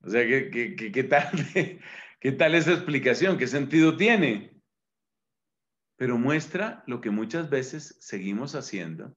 O 0.02 0.10
sea, 0.10 0.28
¿qué, 0.28 0.76
qué, 0.76 1.04
tal, 1.06 1.32
¿qué 2.20 2.32
tal 2.34 2.56
esa 2.56 2.74
explicación? 2.74 3.38
¿Qué 3.38 3.48
sentido 3.48 3.96
tiene? 3.96 4.62
Pero 5.96 6.18
muestra 6.18 6.84
lo 6.86 7.00
que 7.00 7.12
muchas 7.12 7.50
veces 7.50 7.96
seguimos 8.02 8.56
haciendo, 8.56 9.16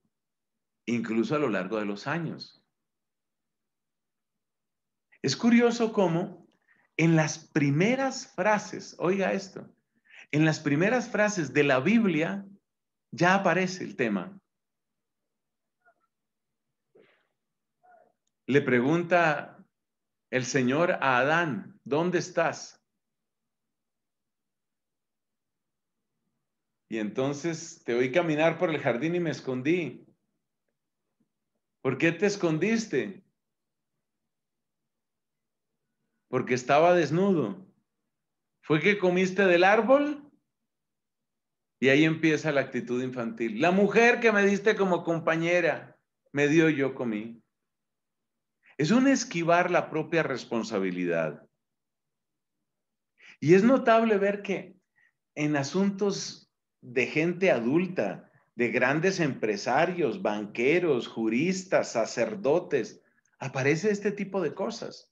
incluso 0.85 1.35
a 1.35 1.39
lo 1.39 1.49
largo 1.49 1.79
de 1.79 1.85
los 1.85 2.07
años. 2.07 2.65
Es 5.21 5.35
curioso 5.35 5.91
cómo 5.91 6.40
en 7.01 7.15
las 7.15 7.39
primeras 7.39 8.27
frases, 8.27 8.95
oiga 8.99 9.33
esto, 9.33 9.67
en 10.29 10.45
las 10.45 10.59
primeras 10.59 11.09
frases 11.09 11.51
de 11.51 11.63
la 11.63 11.79
Biblia 11.79 12.45
ya 13.09 13.33
aparece 13.33 13.83
el 13.83 13.95
tema. 13.95 14.39
Le 18.45 18.61
pregunta 18.61 19.65
el 20.29 20.45
Señor 20.45 20.91
a 20.91 21.17
Adán, 21.17 21.79
¿dónde 21.83 22.19
estás? 22.19 22.79
Y 26.87 26.99
entonces 26.99 27.81
te 27.83 27.95
oí 27.95 28.11
caminar 28.11 28.59
por 28.59 28.69
el 28.69 28.79
jardín 28.79 29.15
y 29.15 29.19
me 29.19 29.31
escondí. 29.31 30.05
¿Por 31.81 31.97
qué 31.97 32.11
te 32.11 32.27
escondiste? 32.27 33.20
Porque 36.31 36.53
estaba 36.53 36.95
desnudo. 36.95 37.67
¿Fue 38.61 38.79
que 38.79 38.97
comiste 38.97 39.45
del 39.45 39.65
árbol? 39.65 40.31
Y 41.77 41.89
ahí 41.89 42.05
empieza 42.05 42.53
la 42.53 42.61
actitud 42.61 43.03
infantil. 43.03 43.59
La 43.59 43.71
mujer 43.71 44.21
que 44.21 44.31
me 44.31 44.45
diste 44.45 44.77
como 44.77 45.03
compañera, 45.03 45.99
me 46.31 46.47
dio 46.47 46.69
yo 46.69 46.95
comí. 46.95 47.43
Es 48.77 48.91
un 48.91 49.09
esquivar 49.09 49.71
la 49.71 49.89
propia 49.89 50.23
responsabilidad. 50.23 51.45
Y 53.41 53.55
es 53.55 53.63
notable 53.63 54.17
ver 54.17 54.41
que 54.41 54.77
en 55.35 55.57
asuntos 55.57 56.49
de 56.79 57.07
gente 57.07 57.51
adulta, 57.51 58.31
de 58.55 58.69
grandes 58.69 59.19
empresarios, 59.19 60.21
banqueros, 60.21 61.09
juristas, 61.09 61.91
sacerdotes, 61.91 63.03
aparece 63.37 63.91
este 63.91 64.13
tipo 64.13 64.41
de 64.41 64.53
cosas. 64.53 65.10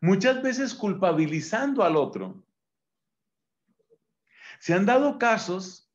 Muchas 0.00 0.42
veces 0.42 0.74
culpabilizando 0.74 1.82
al 1.82 1.96
otro. 1.96 2.44
Se 4.60 4.74
han 4.74 4.86
dado 4.86 5.18
casos 5.18 5.90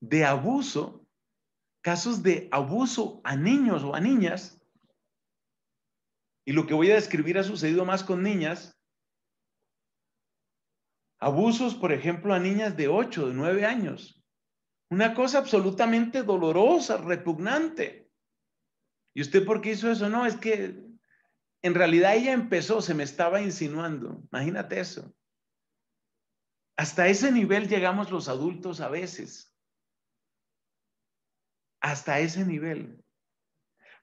de 0.00 0.24
abuso, 0.24 1.06
casos 1.82 2.22
de 2.22 2.48
abuso 2.50 3.20
a 3.24 3.36
niños 3.36 3.82
o 3.82 3.94
a 3.94 4.00
niñas, 4.00 4.60
y 6.44 6.52
lo 6.52 6.66
que 6.66 6.74
voy 6.74 6.90
a 6.90 6.94
describir 6.94 7.38
ha 7.38 7.44
sucedido 7.44 7.84
más 7.84 8.02
con 8.02 8.22
niñas, 8.22 8.78
abusos, 11.18 11.74
por 11.74 11.92
ejemplo, 11.92 12.34
a 12.34 12.38
niñas 12.38 12.76
de 12.76 12.88
8, 12.88 13.28
de 13.28 13.34
9 13.34 13.66
años, 13.66 14.22
una 14.90 15.14
cosa 15.14 15.38
absolutamente 15.38 16.22
dolorosa, 16.22 16.96
repugnante. 16.96 18.10
¿Y 19.14 19.22
usted 19.22 19.44
por 19.44 19.60
qué 19.60 19.72
hizo 19.72 19.90
eso? 19.90 20.08
No, 20.08 20.26
es 20.26 20.36
que 20.36 20.89
en 21.62 21.74
realidad 21.74 22.16
ella 22.16 22.32
empezó, 22.32 22.80
se 22.80 22.94
me 22.94 23.02
estaba 23.02 23.42
insinuando. 23.42 24.22
Imagínate 24.32 24.80
eso. 24.80 25.14
Hasta 26.76 27.08
ese 27.08 27.30
nivel 27.30 27.68
llegamos 27.68 28.10
los 28.10 28.28
adultos 28.28 28.80
a 28.80 28.88
veces. 28.88 29.54
Hasta 31.80 32.18
ese 32.20 32.44
nivel. 32.46 33.04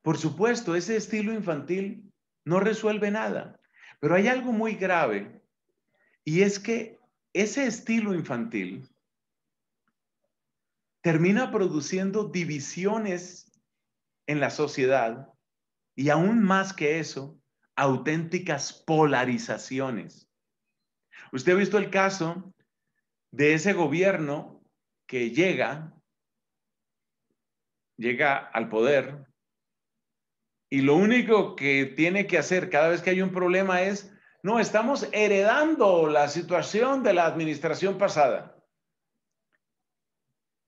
Por 0.04 0.18
supuesto, 0.18 0.76
ese 0.76 0.96
estilo 0.96 1.34
infantil 1.34 2.14
no 2.46 2.60
resuelve 2.60 3.12
nada, 3.12 3.60
pero 4.00 4.16
hay 4.16 4.28
algo 4.28 4.52
muy 4.52 4.76
grave 4.76 5.42
y 6.24 6.44
es 6.44 6.60
que 6.60 7.00
ese 7.34 7.66
estilo 7.68 8.14
infantil 8.14 8.88
termina 11.02 11.52
produciendo 11.52 12.26
divisiones 12.26 13.52
en 14.28 14.40
la 14.40 14.50
sociedad 14.50 15.34
y 15.96 16.10
aún 16.10 16.44
más 16.44 16.74
que 16.74 17.00
eso, 17.00 17.37
auténticas 17.78 18.74
polarizaciones. 18.74 20.28
Usted 21.32 21.54
ha 21.54 21.56
visto 21.56 21.78
el 21.78 21.90
caso 21.90 22.54
de 23.32 23.54
ese 23.54 23.74
gobierno 23.74 24.64
que 25.08 25.30
llega, 25.30 25.94
llega 27.98 28.38
al 28.38 28.68
poder 28.68 29.28
y 30.70 30.82
lo 30.82 30.96
único 30.96 31.56
que 31.56 31.86
tiene 31.86 32.28
que 32.28 32.38
hacer 32.38 32.70
cada 32.70 32.90
vez 32.90 33.02
que 33.02 33.12
hay 33.12 33.22
un 33.22 33.32
problema 33.32 33.84
es, 33.84 34.12
no, 34.44 34.60
estamos 34.60 35.08
heredando 35.14 36.08
la 36.08 36.28
situación 36.28 37.04
de 37.04 37.14
la 37.14 37.26
administración 37.26 37.98
pasada. 37.98 38.58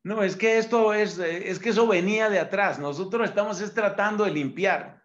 No, 0.04 0.24
es 0.24 0.36
que 0.36 0.58
esto 0.58 0.94
es, 0.94 1.18
es 1.20 1.60
que 1.60 1.70
eso 1.70 1.88
venía 1.88 2.30
de 2.30 2.40
atrás. 2.40 2.80
Nosotros 2.80 3.28
estamos 3.28 3.60
es 3.62 3.74
tratando 3.74 4.24
de 4.24 4.32
limpiar. 4.32 4.99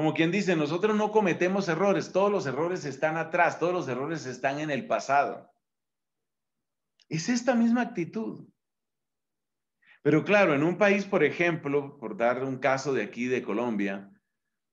Como 0.00 0.14
quien 0.14 0.30
dice, 0.30 0.56
nosotros 0.56 0.96
no 0.96 1.12
cometemos 1.12 1.68
errores, 1.68 2.10
todos 2.10 2.32
los 2.32 2.46
errores 2.46 2.86
están 2.86 3.18
atrás, 3.18 3.58
todos 3.58 3.74
los 3.74 3.86
errores 3.86 4.24
están 4.24 4.58
en 4.58 4.70
el 4.70 4.86
pasado. 4.86 5.52
Es 7.10 7.28
esta 7.28 7.54
misma 7.54 7.82
actitud. 7.82 8.48
Pero 10.00 10.24
claro, 10.24 10.54
en 10.54 10.62
un 10.62 10.78
país, 10.78 11.04
por 11.04 11.22
ejemplo, 11.22 11.98
por 11.98 12.16
dar 12.16 12.42
un 12.44 12.56
caso 12.56 12.94
de 12.94 13.02
aquí 13.02 13.26
de 13.26 13.42
Colombia, 13.42 14.10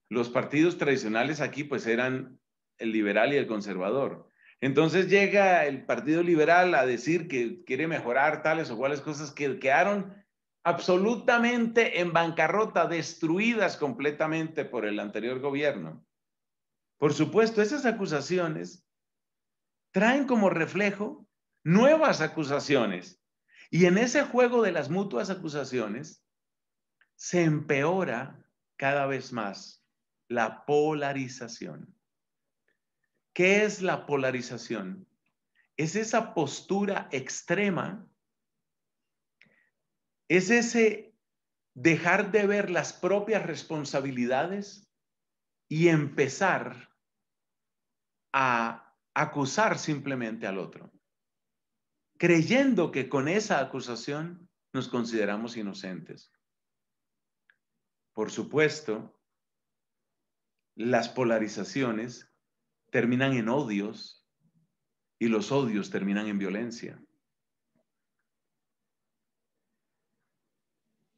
los 0.08 0.30
partidos 0.30 0.78
tradicionales 0.78 1.42
aquí 1.42 1.66
pues 1.66 1.88
eran 1.88 2.40
el 2.78 2.94
liberal 2.94 3.34
y 3.34 3.36
el 3.36 3.48
conservador. 3.48 4.30
Entonces 4.62 5.10
llega 5.10 5.66
el 5.66 5.86
Partido 5.86 6.24
Liberal 6.24 6.74
a 6.74 6.86
decir 6.86 7.28
que 7.28 7.66
quiere 7.66 7.86
mejorar 7.90 8.44
tales 8.44 8.72
o 8.72 8.78
cuales 8.78 9.02
cosas 9.02 9.32
que 9.32 9.60
quedaron 9.60 10.26
absolutamente 10.68 12.02
en 12.02 12.12
bancarrota, 12.12 12.88
destruidas 12.88 13.78
completamente 13.78 14.66
por 14.66 14.86
el 14.86 15.00
anterior 15.00 15.40
gobierno. 15.40 16.06
Por 16.98 17.14
supuesto, 17.14 17.62
esas 17.62 17.86
acusaciones 17.86 18.86
traen 19.92 20.28
como 20.28 20.50
reflejo 20.50 21.26
nuevas 21.64 22.20
acusaciones. 22.20 23.24
Y 23.70 23.86
en 23.86 23.98
ese 23.98 24.24
juego 24.24 24.62
de 24.62 24.74
las 24.74 24.90
mutuas 24.90 25.30
acusaciones 25.30 26.26
se 27.16 27.44
empeora 27.44 28.46
cada 28.76 29.06
vez 29.06 29.32
más 29.32 29.86
la 30.28 30.66
polarización. 30.66 31.96
¿Qué 33.32 33.64
es 33.64 33.82
la 33.82 34.06
polarización? 34.06 35.08
Es 35.78 35.96
esa 35.96 36.34
postura 36.34 37.08
extrema, 37.12 38.07
es 40.30 40.50
ese 40.50 41.16
dejar 41.74 42.32
de 42.32 42.48
ver 42.48 42.70
las 42.70 42.94
propias 42.94 43.46
responsabilidades 43.46 44.90
y 45.70 45.90
empezar 45.90 46.90
a 48.34 48.96
acusar 49.14 49.80
simplemente 49.80 50.48
al 50.48 50.58
otro, 50.58 50.92
creyendo 52.18 52.92
que 52.92 53.10
con 53.10 53.28
esa 53.28 53.60
acusación 53.60 54.50
nos 54.74 54.88
consideramos 54.90 55.58
inocentes. 55.58 56.32
Por 58.14 58.32
supuesto, 58.32 59.20
las 60.76 61.10
polarizaciones 61.10 62.32
terminan 62.92 63.34
en 63.34 63.50
odios 63.50 64.28
y 65.20 65.28
los 65.28 65.52
odios 65.52 65.90
terminan 65.90 66.28
en 66.28 66.38
violencia. 66.38 67.04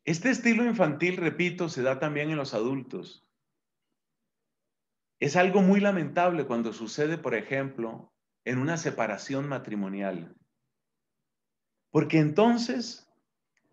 Este 0.09 0.31
estilo 0.31 0.65
infantil, 0.65 1.17
repito, 1.17 1.69
se 1.69 1.83
da 1.83 1.99
también 1.99 2.31
en 2.31 2.37
los 2.37 2.55
adultos. 2.55 3.29
Es 5.19 5.35
algo 5.35 5.61
muy 5.61 5.79
lamentable 5.79 6.47
cuando 6.47 6.73
sucede, 6.73 7.19
por 7.19 7.35
ejemplo, 7.35 8.11
en 8.43 8.57
una 8.57 8.77
separación 8.77 9.47
matrimonial. 9.47 10.35
Porque 11.91 12.17
entonces 12.17 13.07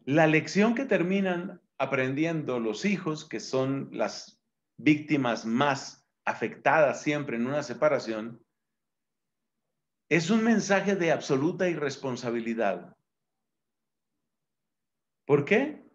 la 0.04 0.26
lección 0.26 0.74
que 0.74 0.84
terminan 0.84 1.62
aprendiendo 1.78 2.60
los 2.60 2.84
hijos, 2.84 3.26
que 3.26 3.40
son 3.40 3.88
las 3.90 4.38
víctimas 4.76 5.46
más 5.46 6.06
afectada 6.26 6.92
siempre 6.92 7.38
en 7.38 7.46
una 7.46 7.62
separación, 7.62 8.44
es 10.10 10.28
un 10.28 10.44
mensaje 10.44 10.96
de 10.96 11.12
absoluta 11.12 11.66
irresponsabilidad. 11.70 12.94
¿Por 15.24 15.46
qué? 15.46 15.85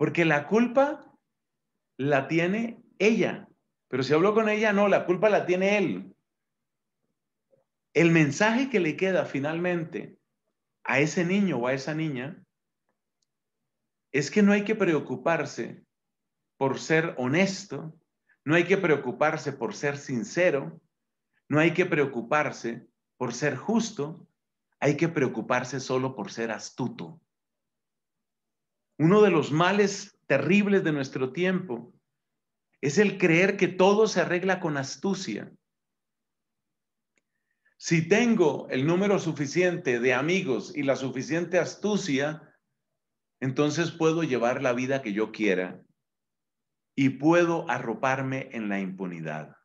Porque 0.00 0.24
la 0.24 0.46
culpa 0.46 1.14
la 1.98 2.26
tiene 2.26 2.82
ella. 2.98 3.50
Pero 3.88 4.02
si 4.02 4.14
habló 4.14 4.32
con 4.32 4.48
ella, 4.48 4.72
no, 4.72 4.88
la 4.88 5.04
culpa 5.04 5.28
la 5.28 5.44
tiene 5.44 5.76
él. 5.76 6.16
el 7.92 8.10
mensaje 8.10 8.70
que 8.70 8.80
le 8.80 8.96
queda 8.96 9.26
finalmente 9.26 10.16
a 10.84 11.00
ese 11.00 11.26
niño 11.26 11.58
o 11.58 11.66
a 11.66 11.74
esa 11.74 11.94
niña 11.94 12.42
es 14.10 14.30
que 14.30 14.40
no 14.40 14.52
hay 14.52 14.64
que 14.64 14.74
preocuparse 14.74 15.84
por 16.56 16.78
ser 16.78 17.14
honesto, 17.18 17.94
no 18.42 18.54
hay 18.54 18.64
que 18.64 18.78
preocuparse 18.78 19.52
por 19.52 19.74
ser 19.74 19.98
sincero, 19.98 20.80
no 21.46 21.60
hay 21.60 21.74
que 21.74 21.84
preocuparse 21.84 22.88
por 23.18 23.34
ser 23.34 23.54
justo, 23.54 24.26
hay 24.78 24.96
que 24.96 25.10
preocuparse 25.10 25.78
solo 25.78 26.16
por 26.16 26.32
ser 26.32 26.52
astuto. 26.52 27.20
Uno 29.00 29.22
de 29.22 29.30
los 29.30 29.50
males 29.50 30.20
terribles 30.26 30.84
de 30.84 30.92
nuestro 30.92 31.32
tiempo 31.32 31.98
es 32.82 32.98
el 32.98 33.16
creer 33.16 33.56
que 33.56 33.66
todo 33.66 34.06
se 34.06 34.20
arregla 34.20 34.60
con 34.60 34.76
astucia. 34.76 35.50
Si 37.78 38.06
tengo 38.06 38.68
el 38.68 38.86
número 38.86 39.18
suficiente 39.18 40.00
de 40.00 40.12
amigos 40.12 40.76
y 40.76 40.82
la 40.82 40.96
suficiente 40.96 41.58
astucia, 41.58 42.54
entonces 43.40 43.90
puedo 43.90 44.22
llevar 44.22 44.62
la 44.62 44.74
vida 44.74 45.00
que 45.00 45.14
yo 45.14 45.32
quiera 45.32 45.82
y 46.94 47.08
puedo 47.08 47.70
arroparme 47.70 48.50
en 48.52 48.68
la 48.68 48.80
impunidad. 48.80 49.56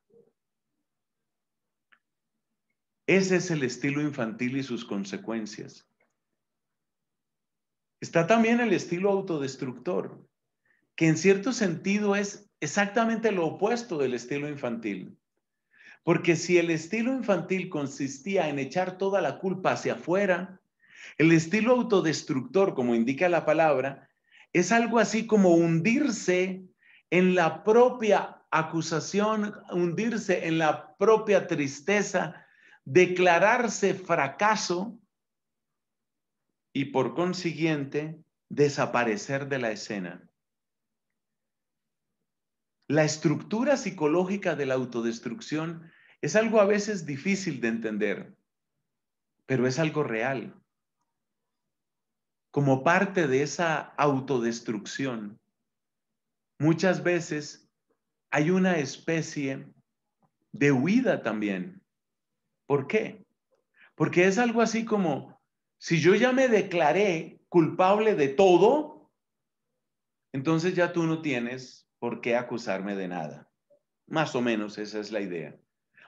Ese 3.06 3.36
es 3.36 3.52
el 3.52 3.63
estilo 3.63 4.00
infantil 4.02 4.56
y 4.56 4.63
sus 4.63 4.86
consecuencias. 4.86 5.86
Está 8.01 8.27
también 8.27 8.60
el 8.60 8.73
estilo 8.73 9.10
autodestructor, 9.10 10.19
que 10.95 11.08
en 11.08 11.17
cierto 11.17 11.53
sentido 11.53 12.15
es 12.15 12.49
exactamente 12.60 13.31
lo 13.31 13.45
opuesto 13.45 13.97
del 13.97 14.13
estilo 14.13 14.49
infantil. 14.49 15.17
Porque 16.03 16.36
si 16.36 16.58
el 16.58 16.69
estilo 16.69 17.13
infantil 17.13 17.69
consistía 17.69 18.49
en 18.49 18.60
echar 18.60 18.97
toda 18.97 19.21
la 19.21 19.39
culpa 19.39 19.71
hacia 19.71 19.93
afuera, 19.93 20.62
el 21.17 21.31
estilo 21.31 21.71
autodestructor, 21.73 22.75
como 22.75 22.95
indica 22.95 23.29
la 23.29 23.45
palabra, 23.45 24.10
es 24.53 24.71
algo 24.71 24.99
así 24.99 25.25
como 25.25 25.55
hundirse 25.55 26.63
en 27.10 27.36
la 27.36 27.63
propia 27.63 28.41
acusación, 28.51 29.53
hundirse 29.71 30.47
en 30.47 30.58
la 30.58 30.95
propia 30.97 31.47
tristeza, 31.47 32.45
declararse 32.86 33.93
fracaso 33.93 34.97
y 36.76 36.86
por 36.86 37.16
consiguiente 37.16 38.22
desaparecer 38.50 39.48
de 39.48 39.60
la 39.60 39.72
escena. 39.72 40.30
La 42.90 43.06
estructura 43.06 43.78
psicológica 43.78 44.58
de 44.58 44.66
la 44.66 44.74
autodestrucción 44.74 45.90
es 46.22 46.36
algo 46.36 46.60
a 46.60 46.66
veces 46.66 47.06
difícil 47.06 47.62
de 47.62 47.70
entender, 47.70 48.38
pero 49.46 49.68
es 49.68 49.80
algo 49.80 50.04
real. 50.04 50.62
Como 52.52 52.84
parte 52.84 53.28
de 53.30 53.42
esa 53.42 53.80
autodestrucción, 53.80 55.40
muchas 56.60 57.04
veces 57.04 57.72
hay 58.32 58.50
una 58.50 58.80
especie 58.80 59.74
de 60.52 60.74
huida 60.74 61.24
también. 61.24 61.82
¿Por 62.68 62.86
qué? 62.88 63.26
Porque 63.96 64.28
es 64.28 64.38
algo 64.38 64.62
así 64.62 64.84
como, 64.84 65.35
si 65.78 66.00
yo 66.00 66.16
ya 66.16 66.32
me 66.32 66.48
declaré 66.48 67.42
culpable 67.50 68.16
de 68.16 68.30
todo, 68.30 69.12
entonces 70.32 70.76
ya 70.76 70.94
tú 70.94 71.04
no 71.04 71.22
tienes 71.22 71.86
¿por 72.00 72.22
qué 72.22 72.36
acusarme 72.36 72.96
de 72.96 73.08
nada? 73.08 73.50
Más 74.08 74.36
o 74.36 74.42
menos 74.42 74.78
esa 74.78 75.00
es 75.00 75.12
la 75.12 75.22
idea. 75.22 75.58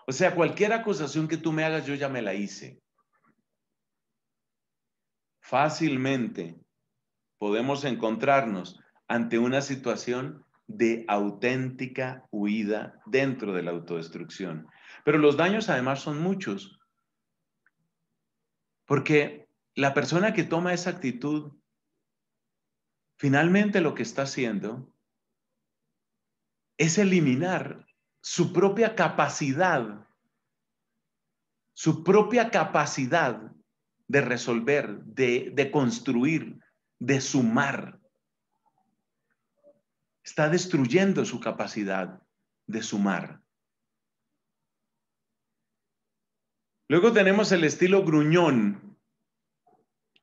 O 0.06 0.12
sea, 0.12 0.36
cualquier 0.36 0.74
acusación 0.74 1.28
que 1.28 1.38
tú 1.38 1.52
me 1.52 1.64
hagas, 1.64 1.86
yo 1.86 1.96
ya 1.96 2.08
me 2.08 2.22
la 2.22 2.34
hice. 2.34 2.82
Fácilmente 5.42 6.60
podemos 7.38 7.84
encontrarnos 7.84 8.80
ante 9.08 9.40
una 9.40 9.62
situación 9.62 10.46
de 10.68 11.06
auténtica 11.08 12.28
huida 12.30 13.02
dentro 13.06 13.54
de 13.54 13.64
la 13.64 13.72
autodestrucción. 13.72 14.68
Pero 15.04 15.18
los 15.18 15.38
daños 15.38 15.70
además 15.70 16.02
son 16.02 16.22
muchos. 16.22 16.80
Porque 18.86 19.47
la 19.78 19.94
persona 19.94 20.34
que 20.34 20.44
toma 20.44 20.74
esa 20.74 20.90
actitud, 20.90 21.52
finalmente 23.20 23.80
lo 23.80 23.94
que 23.94 24.02
está 24.02 24.24
haciendo 24.24 24.92
es 26.80 26.98
eliminar 26.98 27.86
su 28.20 28.54
propia 28.54 28.96
capacidad, 28.96 30.08
su 31.76 32.04
propia 32.04 32.50
capacidad 32.50 33.52
de 34.08 34.22
resolver, 34.22 35.04
de, 35.04 35.70
construir, 35.72 36.60
de 36.98 37.22
sumar. 37.22 38.02
Está 40.24 40.50
destruyendo 40.50 41.24
su 41.24 41.40
capacidad 41.40 42.20
de 42.66 42.82
sumar. 42.82 43.44
Luego 46.90 47.14
tenemos 47.14 47.52
el 47.52 47.64
estilo 47.64 48.04
gruñón. 48.04 48.87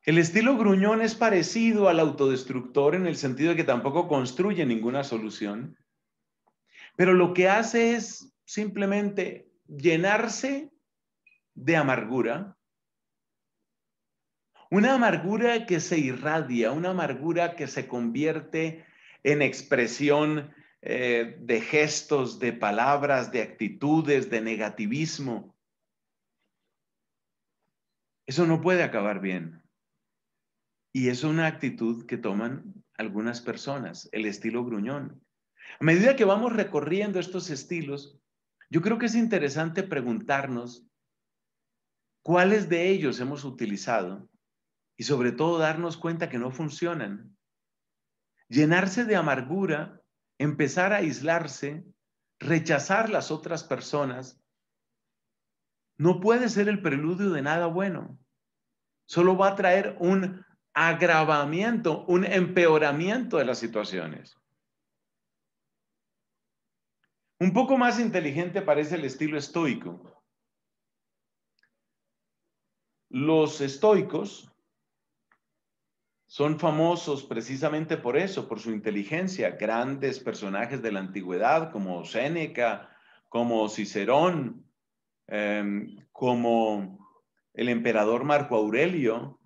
El 0.05 0.19
estilo 0.19 0.59
gruñón 0.59 1.01
es 1.01 1.15
parecido 1.15 1.89
al 1.89 1.99
autodestructor 1.99 2.95
en 2.95 3.07
el 3.07 3.17
sentido 3.17 3.51
de 3.51 3.57
que 3.57 3.65
tampoco 3.65 4.07
construye 4.07 4.67
ninguna 4.67 5.03
solución, 5.03 5.79
pero 6.95 7.15
lo 7.15 7.33
que 7.33 7.49
hace 7.49 7.95
es 7.95 8.37
simplemente 8.45 9.51
llenarse 9.67 10.71
de 11.55 11.77
amargura, 11.77 12.59
una 14.71 14.95
amargura 14.95 15.65
que 15.65 15.81
se 15.81 15.99
irradia, 15.99 16.73
una 16.73 16.91
amargura 16.91 17.57
que 17.57 17.67
se 17.67 17.89
convierte 17.89 18.85
en 19.23 19.41
expresión 19.41 20.53
eh, 20.83 21.39
de 21.41 21.61
gestos, 21.63 22.39
de 22.39 22.53
palabras, 22.53 23.33
de 23.33 23.41
actitudes, 23.41 24.29
de 24.29 24.43
negativismo. 24.43 25.57
Eso 28.27 28.47
no 28.47 28.61
puede 28.61 28.83
acabar 28.83 29.21
bien. 29.21 29.64
Y 30.97 31.09
es 31.09 31.25
una 31.25 31.49
actitud 31.49 32.07
que 32.07 32.17
toman 32.17 32.73
algunas 32.97 33.41
personas, 33.41 34.09
el 34.13 34.27
estilo 34.27 34.65
gruñón. 34.65 35.21
A 35.81 35.85
medida 35.85 36.15
que 36.15 36.25
vamos 36.25 36.53
recorriendo 36.53 37.19
estos 37.19 37.51
estilos, 37.51 38.17
yo 38.71 38.81
creo 38.81 38.97
que 38.97 39.07
es 39.07 39.17
interesante 39.17 39.83
preguntarnos 39.83 40.87
cuáles 42.23 42.69
de 42.69 42.91
ellos 42.91 43.19
hemos 43.19 43.43
utilizado 43.43 44.31
y 44.97 45.03
sobre 45.03 45.33
todo 45.33 45.59
darnos 45.59 45.97
cuenta 45.97 46.29
que 46.29 46.39
no 46.39 46.53
funcionan. 46.53 47.37
Llenarse 48.47 49.05
de 49.05 49.17
amargura, 49.17 50.01
empezar 50.39 50.93
a 50.93 50.99
aislarse, 50.99 51.85
rechazar 52.39 53.11
las 53.11 53.33
otras 53.33 53.65
personas, 53.65 54.41
no 55.99 56.21
puede 56.21 56.49
ser 56.49 56.69
el 56.69 56.81
preludio 56.81 57.31
de 57.31 57.43
nada 57.43 57.67
bueno. 57.67 58.17
Solo 59.07 59.37
va 59.37 59.49
a 59.49 59.57
traer 59.57 59.97
un 59.99 60.45
agravamiento, 60.75 62.05
un 62.07 62.25
empeoramiento 62.25 63.39
de 63.39 63.45
las 63.45 63.59
situaciones. 63.59 64.37
Un 67.39 67.53
poco 67.53 67.77
más 67.77 68.01
inteligente 68.01 68.63
parece 68.63 68.97
el 68.97 69.05
estilo 69.05 69.39
estoico. 69.39 70.23
Los 73.09 73.61
estoicos 73.61 74.51
son 76.27 76.59
famosos 76.59 77.23
precisamente 77.23 77.97
por 77.97 78.17
eso, 78.17 78.49
por 78.49 78.59
su 78.59 78.73
inteligencia. 78.73 79.51
Grandes 79.51 80.19
personajes 80.19 80.83
de 80.83 80.91
la 80.91 81.01
antigüedad 81.01 81.71
como 81.71 82.05
Séneca, 82.05 82.91
como 83.29 83.69
Cicerón, 83.69 84.69
em, 85.29 86.05
como 86.11 86.99
el 87.53 87.69
emperador 87.69 88.25
Marco 88.25 88.57
Aurelio, 88.57 89.39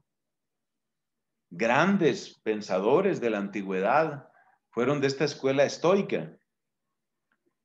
grandes 1.51 2.41
pensadores 2.43 3.21
de 3.21 3.31
la 3.31 3.39
antigüedad, 3.39 4.29
fueron 4.71 5.01
de 5.01 5.07
esta 5.07 5.25
escuela 5.25 5.65
estoica. 5.65 6.37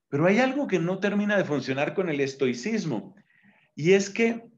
Pero 0.09 0.25
hay 0.25 0.39
algo 0.39 0.67
que 0.67 0.79
no 0.79 0.99
termina 0.99 1.37
de 1.37 1.45
funcionar 1.45 1.93
con 1.93 2.09
el 2.09 2.19
estoicismo 2.19 3.15
y 3.75 3.93
es 3.93 4.09
que 4.09 4.49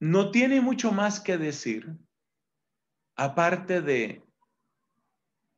no 0.00 0.30
tiene 0.30 0.60
mucho 0.60 0.92
más 0.92 1.20
que 1.20 1.38
decir 1.38 1.96
aparte 3.16 3.82
de 3.82 4.24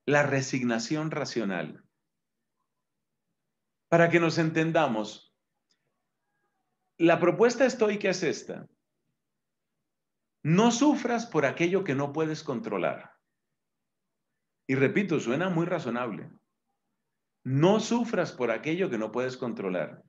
la 0.06 0.22
resignación 0.22 1.10
racional. 1.10 1.84
Para 3.88 4.08
que 4.08 4.18
nos 4.18 4.38
entendamos, 4.38 5.34
la 6.96 7.20
propuesta 7.20 7.64
estoica 7.64 8.10
es 8.10 8.22
esta. 8.22 8.68
No 10.42 10.70
sufras 10.70 11.26
por 11.26 11.44
aquello 11.44 11.84
que 11.84 11.94
no 11.94 12.12
puedes 12.12 12.42
controlar. 12.42 13.12
Y 14.66 14.74
repito, 14.74 15.20
suena 15.20 15.50
muy 15.50 15.66
razonable. 15.66 16.30
No 17.44 17.80
sufras 17.80 18.32
por 18.32 18.50
aquello 18.50 18.88
que 18.88 18.98
no 18.98 19.12
puedes 19.12 19.36
controlar. 19.36 20.02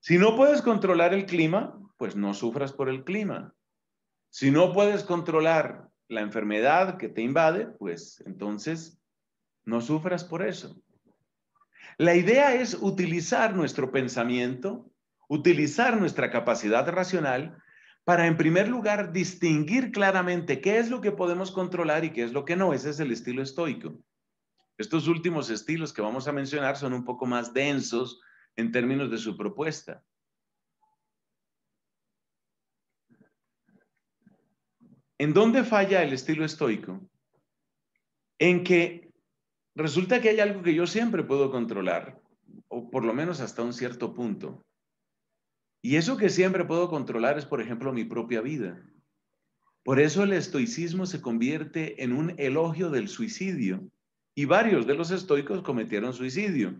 Si 0.00 0.18
no 0.18 0.36
puedes 0.36 0.62
controlar 0.62 1.14
el 1.14 1.26
clima, 1.26 1.78
pues 1.96 2.16
no 2.16 2.34
sufras 2.34 2.72
por 2.72 2.88
el 2.88 3.04
clima. 3.04 3.54
Si 4.30 4.50
no 4.50 4.72
puedes 4.72 5.04
controlar 5.04 5.88
la 6.08 6.20
enfermedad 6.20 6.96
que 6.98 7.08
te 7.08 7.22
invade, 7.22 7.66
pues 7.66 8.22
entonces 8.26 9.00
no 9.64 9.80
sufras 9.80 10.24
por 10.24 10.46
eso. 10.46 10.80
La 11.98 12.14
idea 12.14 12.54
es 12.54 12.74
utilizar 12.74 13.54
nuestro 13.54 13.90
pensamiento, 13.90 14.90
utilizar 15.28 15.96
nuestra 15.98 16.30
capacidad 16.30 16.88
racional 16.88 17.56
para, 18.06 18.28
en 18.28 18.36
primer 18.36 18.68
lugar, 18.68 19.12
distinguir 19.12 19.90
claramente 19.90 20.60
qué 20.60 20.78
es 20.78 20.90
lo 20.90 21.00
que 21.00 21.10
podemos 21.10 21.50
controlar 21.50 22.04
y 22.04 22.12
qué 22.12 22.22
es 22.22 22.32
lo 22.32 22.44
que 22.44 22.54
no. 22.54 22.72
Ese 22.72 22.90
es 22.90 23.00
el 23.00 23.10
estilo 23.10 23.42
estoico. 23.42 23.98
Estos 24.78 25.08
últimos 25.08 25.50
estilos 25.50 25.92
que 25.92 26.02
vamos 26.02 26.28
a 26.28 26.32
mencionar 26.32 26.76
son 26.76 26.92
un 26.92 27.04
poco 27.04 27.26
más 27.26 27.52
densos 27.52 28.20
en 28.54 28.70
términos 28.70 29.10
de 29.10 29.18
su 29.18 29.36
propuesta. 29.36 30.04
¿En 35.18 35.32
dónde 35.32 35.64
falla 35.64 36.04
el 36.04 36.12
estilo 36.12 36.44
estoico? 36.44 37.10
En 38.38 38.62
que 38.62 39.10
resulta 39.74 40.20
que 40.20 40.28
hay 40.28 40.38
algo 40.38 40.62
que 40.62 40.74
yo 40.74 40.86
siempre 40.86 41.24
puedo 41.24 41.50
controlar, 41.50 42.22
o 42.68 42.88
por 42.88 43.04
lo 43.04 43.12
menos 43.12 43.40
hasta 43.40 43.64
un 43.64 43.72
cierto 43.72 44.14
punto. 44.14 44.64
Y 45.86 45.94
eso 45.94 46.16
que 46.16 46.30
siempre 46.30 46.64
puedo 46.64 46.88
controlar 46.88 47.38
es, 47.38 47.46
por 47.46 47.60
ejemplo, 47.60 47.92
mi 47.92 48.02
propia 48.02 48.40
vida. 48.40 48.82
Por 49.84 50.00
eso 50.00 50.24
el 50.24 50.32
estoicismo 50.32 51.06
se 51.06 51.22
convierte 51.22 52.02
en 52.02 52.12
un 52.12 52.34
elogio 52.38 52.90
del 52.90 53.06
suicidio. 53.06 53.88
Y 54.34 54.46
varios 54.46 54.88
de 54.88 54.94
los 54.94 55.12
estoicos 55.12 55.62
cometieron 55.62 56.12
suicidio. 56.12 56.74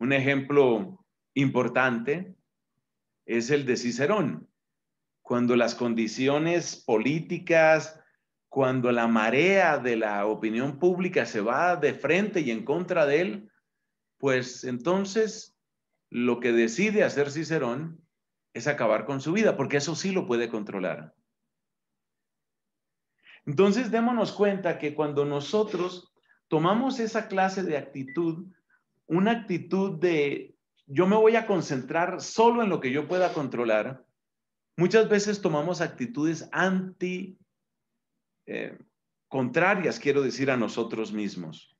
Un 0.00 0.12
ejemplo 0.12 1.06
importante 1.34 2.34
es 3.26 3.50
el 3.50 3.64
de 3.64 3.76
Cicerón. 3.76 4.48
Cuando 5.22 5.54
las 5.54 5.76
condiciones 5.76 6.82
políticas, 6.84 8.00
cuando 8.48 8.90
la 8.90 9.06
marea 9.06 9.78
de 9.78 9.94
la 9.94 10.26
opinión 10.26 10.80
pública 10.80 11.26
se 11.26 11.42
va 11.42 11.76
de 11.76 11.94
frente 11.94 12.40
y 12.40 12.50
en 12.50 12.64
contra 12.64 13.06
de 13.06 13.20
él, 13.20 13.52
pues 14.16 14.64
entonces 14.64 15.56
lo 16.10 16.40
que 16.40 16.50
decide 16.50 17.04
hacer 17.04 17.30
Cicerón 17.30 18.07
es 18.58 18.66
acabar 18.66 19.06
con 19.06 19.20
su 19.20 19.32
vida, 19.32 19.56
porque 19.56 19.78
eso 19.78 19.94
sí 19.94 20.12
lo 20.12 20.26
puede 20.26 20.48
controlar. 20.48 21.14
Entonces 23.46 23.90
démonos 23.90 24.32
cuenta 24.32 24.78
que 24.78 24.94
cuando 24.94 25.24
nosotros 25.24 26.12
tomamos 26.48 27.00
esa 27.00 27.28
clase 27.28 27.62
de 27.62 27.78
actitud, 27.78 28.46
una 29.06 29.32
actitud 29.32 29.98
de 29.98 30.54
yo 30.86 31.06
me 31.06 31.16
voy 31.16 31.36
a 31.36 31.46
concentrar 31.46 32.20
solo 32.20 32.62
en 32.62 32.70
lo 32.70 32.80
que 32.80 32.90
yo 32.90 33.08
pueda 33.08 33.32
controlar, 33.32 34.04
muchas 34.76 35.08
veces 35.08 35.40
tomamos 35.40 35.80
actitudes 35.80 36.48
anti, 36.52 37.38
eh, 38.46 38.78
contrarias, 39.28 39.98
quiero 39.98 40.22
decir, 40.22 40.50
a 40.50 40.56
nosotros 40.56 41.12
mismos. 41.12 41.76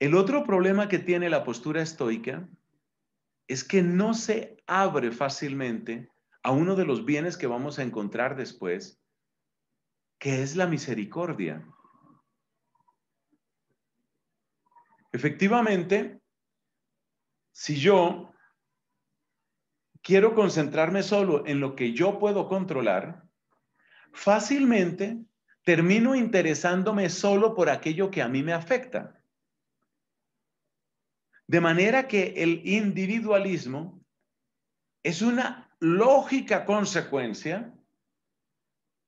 El 0.00 0.16
otro 0.16 0.42
problema 0.42 0.88
que 0.88 0.98
tiene 0.98 1.30
la 1.30 1.44
postura 1.44 1.80
estoica 1.80 2.48
es 3.52 3.64
que 3.64 3.82
no 3.82 4.14
se 4.14 4.56
abre 4.66 5.12
fácilmente 5.12 6.10
a 6.42 6.50
uno 6.52 6.74
de 6.74 6.86
los 6.86 7.04
bienes 7.04 7.36
que 7.36 7.46
vamos 7.46 7.78
a 7.78 7.82
encontrar 7.82 8.34
después, 8.34 8.98
que 10.18 10.42
es 10.42 10.56
la 10.56 10.66
misericordia. 10.66 11.62
Efectivamente, 15.12 16.20
si 17.52 17.78
yo 17.78 18.32
quiero 20.00 20.34
concentrarme 20.34 21.02
solo 21.02 21.46
en 21.46 21.60
lo 21.60 21.76
que 21.76 21.92
yo 21.92 22.18
puedo 22.18 22.48
controlar, 22.48 23.28
fácilmente 24.14 25.18
termino 25.62 26.14
interesándome 26.14 27.10
solo 27.10 27.54
por 27.54 27.68
aquello 27.68 28.10
que 28.10 28.22
a 28.22 28.28
mí 28.28 28.42
me 28.42 28.54
afecta. 28.54 29.21
De 31.52 31.60
manera 31.60 32.08
que 32.08 32.32
el 32.38 32.66
individualismo 32.66 34.02
es 35.02 35.20
una 35.20 35.70
lógica 35.80 36.64
consecuencia 36.64 37.74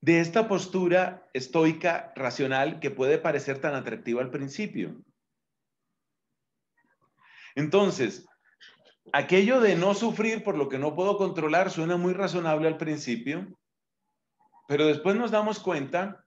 de 0.03 0.21
esta 0.21 0.47
postura 0.47 1.27
estoica 1.33 2.13
racional 2.15 2.81
que 2.81 2.91
puede 2.91 3.17
parecer 3.17 3.63
tan 3.63 3.75
atractiva 3.75 4.21
al 4.21 4.31
principio. 4.31 4.95
Entonces, 7.55 8.27
aquello 9.15 9.61
de 9.61 9.75
no 9.77 9.95
sufrir 9.95 10.45
por 10.45 10.59
lo 10.59 10.69
que 10.69 10.79
no 10.79 10.95
puedo 10.95 11.17
controlar 11.17 11.71
suena 11.71 11.97
muy 11.97 12.13
razonable 12.13 12.69
al 12.69 12.77
principio, 12.77 13.59
pero 14.69 14.87
después 14.87 15.17
nos 15.17 15.31
damos 15.31 15.61
cuenta 15.61 16.27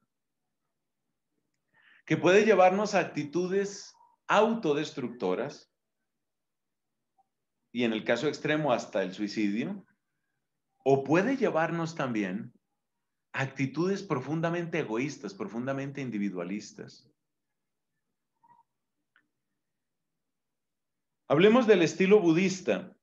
que 2.07 2.17
puede 2.17 2.43
llevarnos 2.43 2.95
a 2.95 3.01
actitudes 3.01 3.93
autodestructoras 4.25 5.71
y 7.71 7.83
en 7.83 7.93
el 7.93 8.03
caso 8.03 8.27
extremo 8.27 8.71
hasta 8.71 9.03
el 9.03 9.13
suicidio, 9.13 9.85
o 10.83 11.03
puede 11.03 11.35
llevarnos 11.37 11.95
también 11.95 12.53
a 13.33 13.41
actitudes 13.41 14.03
profundamente 14.03 14.79
egoístas, 14.79 15.33
profundamente 15.33 16.01
individualistas. 16.01 17.09
Hablemos 21.27 21.67
del 21.67 21.81
estilo 21.81 22.21
budista. 22.21 22.95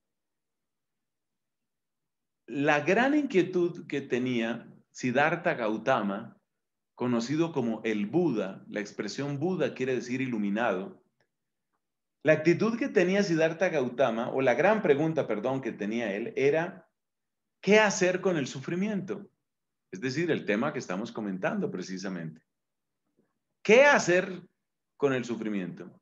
La 2.46 2.80
gran 2.80 3.14
inquietud 3.14 3.86
que 3.86 4.00
tenía 4.00 4.66
Siddhartha 4.92 5.54
Gautama, 5.54 6.40
conocido 6.94 7.52
como 7.52 7.82
el 7.84 8.06
Buda, 8.06 8.64
la 8.68 8.80
expresión 8.80 9.38
Buda 9.38 9.74
quiere 9.74 9.94
decir 9.94 10.22
iluminado, 10.22 11.03
la 12.24 12.32
actitud 12.32 12.78
que 12.78 12.88
tenía 12.88 13.22
Siddhartha 13.22 13.68
Gautama, 13.68 14.30
o 14.30 14.40
la 14.40 14.54
gran 14.54 14.80
pregunta, 14.80 15.26
perdón, 15.26 15.60
que 15.60 15.72
tenía 15.72 16.14
él, 16.14 16.32
era, 16.36 16.88
¿qué 17.60 17.78
hacer 17.78 18.22
con 18.22 18.38
el 18.38 18.46
sufrimiento? 18.46 19.30
Es 19.92 20.00
decir, 20.00 20.30
el 20.30 20.46
tema 20.46 20.72
que 20.72 20.78
estamos 20.78 21.12
comentando 21.12 21.70
precisamente. 21.70 22.40
¿Qué 23.62 23.84
hacer 23.84 24.42
con 24.96 25.12
el 25.12 25.26
sufrimiento? 25.26 26.00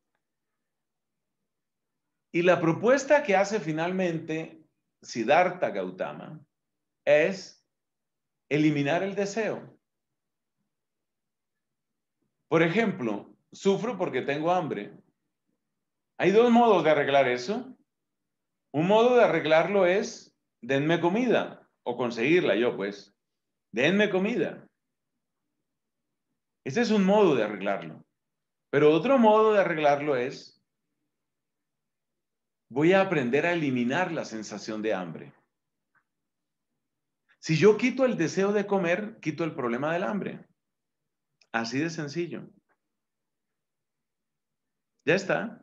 Y 2.31 2.43
la 2.43 2.61
propuesta 2.61 3.25
que 3.25 3.35
hace 3.35 3.59
finalmente 3.59 4.65
Siddhartha 5.03 5.71
Gautama 5.71 6.41
es 7.05 7.67
eliminar 8.49 9.03
el 9.03 9.17
deseo. 9.17 9.77
Por 12.47 12.63
ejemplo, 12.63 13.37
sufro 13.51 13.99
porque 13.99 14.23
tengo 14.23 14.53
hambre. 14.53 15.02
Hay 16.19 16.31
dos 16.31 16.51
modos 16.51 16.85
de 16.85 16.91
arreglar 16.91 17.29
eso. 17.29 17.77
Un 18.73 18.87
modo 18.87 19.17
de 19.17 19.25
arreglarlo 19.25 19.87
es 19.87 20.37
denme 20.63 21.01
comida 21.01 21.69
o 21.85 21.97
conseguirla 21.97 22.57
yo, 22.57 22.77
pues. 22.77 23.15
Denme 23.73 24.11
comida. 24.11 24.67
Ese 26.65 26.83
es 26.83 26.91
un 26.91 27.05
modo 27.05 27.35
de 27.35 27.45
arreglarlo. 27.45 28.05
Pero 28.71 28.93
otro 28.93 29.19
modo 29.19 29.53
de 29.53 29.61
arreglarlo 29.61 30.17
es 30.17 30.63
voy 32.71 32.95
a 32.95 33.03
aprender 33.03 33.45
a 33.45 33.53
eliminar 33.53 34.13
la 34.13 34.25
sensación 34.25 34.81
de 34.81 34.95
hambre. 34.95 35.35
Si 37.39 37.57
yo 37.57 37.77
quito 37.77 38.07
el 38.07 38.17
deseo 38.17 38.53
de 38.53 38.67
comer, 38.67 39.19
quito 39.21 39.45
el 39.45 39.55
problema 39.55 39.93
del 39.93 40.05
hambre. 40.05 40.47
Así 41.53 41.79
de 41.81 41.91
sencillo. 41.91 42.49
Ya 45.05 45.17
está. 45.17 45.61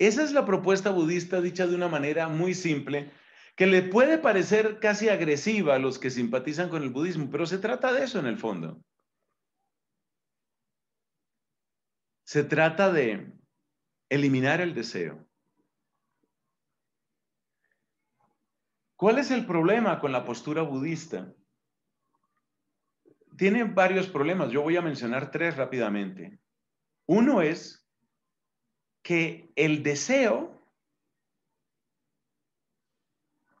Esa 0.00 0.22
es 0.22 0.32
la 0.32 0.46
propuesta 0.46 0.88
budista 0.88 1.42
dicha 1.42 1.66
de 1.66 1.74
una 1.74 1.86
manera 1.86 2.26
muy 2.26 2.54
simple, 2.54 3.12
que 3.54 3.66
le 3.66 3.82
puede 3.82 4.16
parecer 4.16 4.80
casi 4.80 5.10
agresiva 5.10 5.74
a 5.74 5.78
los 5.78 5.98
que 5.98 6.08
simpatizan 6.08 6.70
con 6.70 6.82
el 6.82 6.88
budismo, 6.88 7.28
pero 7.30 7.44
se 7.44 7.58
trata 7.58 7.92
de 7.92 8.04
eso 8.04 8.18
en 8.18 8.24
el 8.24 8.38
fondo. 8.38 8.82
Se 12.24 12.44
trata 12.44 12.90
de 12.90 13.30
eliminar 14.08 14.62
el 14.62 14.74
deseo. 14.74 15.28
¿Cuál 18.96 19.18
es 19.18 19.30
el 19.30 19.44
problema 19.44 20.00
con 20.00 20.12
la 20.12 20.24
postura 20.24 20.62
budista? 20.62 21.30
Tiene 23.36 23.64
varios 23.64 24.08
problemas. 24.08 24.50
Yo 24.50 24.62
voy 24.62 24.78
a 24.78 24.82
mencionar 24.82 25.30
tres 25.30 25.58
rápidamente. 25.58 26.40
Uno 27.04 27.42
es 27.42 27.79
que 29.02 29.50
el 29.56 29.82
deseo 29.82 30.58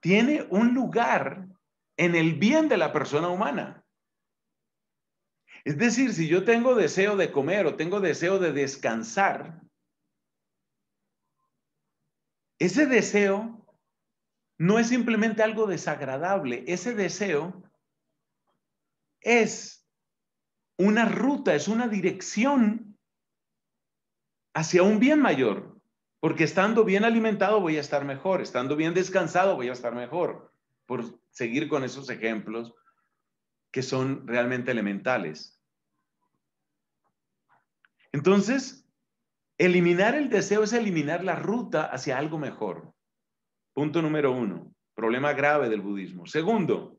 tiene 0.00 0.46
un 0.50 0.74
lugar 0.74 1.46
en 1.96 2.14
el 2.14 2.34
bien 2.34 2.68
de 2.68 2.76
la 2.76 2.92
persona 2.92 3.28
humana. 3.28 3.84
Es 5.64 5.76
decir, 5.76 6.14
si 6.14 6.26
yo 6.26 6.44
tengo 6.44 6.74
deseo 6.74 7.16
de 7.16 7.30
comer 7.30 7.66
o 7.66 7.76
tengo 7.76 8.00
deseo 8.00 8.38
de 8.38 8.52
descansar, 8.52 9.60
ese 12.58 12.86
deseo 12.86 13.66
no 14.58 14.78
es 14.78 14.88
simplemente 14.88 15.42
algo 15.42 15.66
desagradable. 15.66 16.64
Ese 16.66 16.94
deseo 16.94 17.62
es 19.20 19.86
una 20.78 21.06
ruta, 21.06 21.54
es 21.54 21.68
una 21.68 21.88
dirección 21.88 22.89
hacia 24.54 24.82
un 24.82 24.98
bien 24.98 25.20
mayor. 25.20 25.80
Porque 26.20 26.44
estando 26.44 26.84
bien 26.84 27.04
alimentado 27.04 27.60
voy 27.60 27.78
a 27.78 27.80
estar 27.80 28.04
mejor, 28.04 28.42
estando 28.42 28.76
bien 28.76 28.92
descansado 28.92 29.56
voy 29.56 29.70
a 29.70 29.72
estar 29.72 29.94
mejor, 29.94 30.52
por 30.84 31.18
seguir 31.30 31.66
con 31.68 31.82
esos 31.82 32.10
ejemplos 32.10 32.74
que 33.70 33.82
son 33.82 34.26
realmente 34.26 34.70
elementales. 34.70 35.58
Entonces, 38.12 38.86
eliminar 39.56 40.14
el 40.14 40.28
deseo 40.28 40.62
es 40.62 40.74
eliminar 40.74 41.24
la 41.24 41.36
ruta 41.36 41.84
hacia 41.84 42.18
algo 42.18 42.38
mejor. 42.38 42.92
Punto 43.72 44.02
número 44.02 44.32
uno, 44.32 44.74
problema 44.94 45.32
grave 45.32 45.70
del 45.70 45.80
budismo. 45.80 46.26
Segundo, 46.26 46.98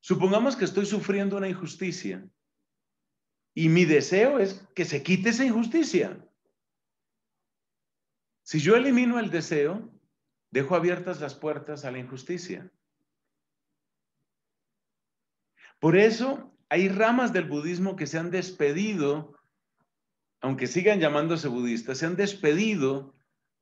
supongamos 0.00 0.54
que 0.54 0.66
estoy 0.66 0.86
sufriendo 0.86 1.36
una 1.36 1.48
injusticia 1.48 2.24
y 3.58 3.68
mi 3.68 3.84
deseo 3.84 4.38
es 4.38 4.64
que 4.72 4.84
se 4.84 5.02
quite 5.02 5.30
esa 5.30 5.44
injusticia. 5.44 6.16
Si 8.44 8.60
yo 8.60 8.76
elimino 8.76 9.18
el 9.18 9.30
deseo, 9.30 9.90
dejo 10.52 10.76
abiertas 10.76 11.20
las 11.20 11.34
puertas 11.34 11.84
a 11.84 11.90
la 11.90 11.98
injusticia. 11.98 12.70
Por 15.80 15.96
eso 15.96 16.56
hay 16.68 16.88
ramas 16.88 17.32
del 17.32 17.48
budismo 17.48 17.96
que 17.96 18.06
se 18.06 18.18
han 18.18 18.30
despedido, 18.30 19.36
aunque 20.40 20.68
sigan 20.68 21.00
llamándose 21.00 21.48
budistas, 21.48 21.98
se 21.98 22.06
han 22.06 22.14
despedido 22.14 23.16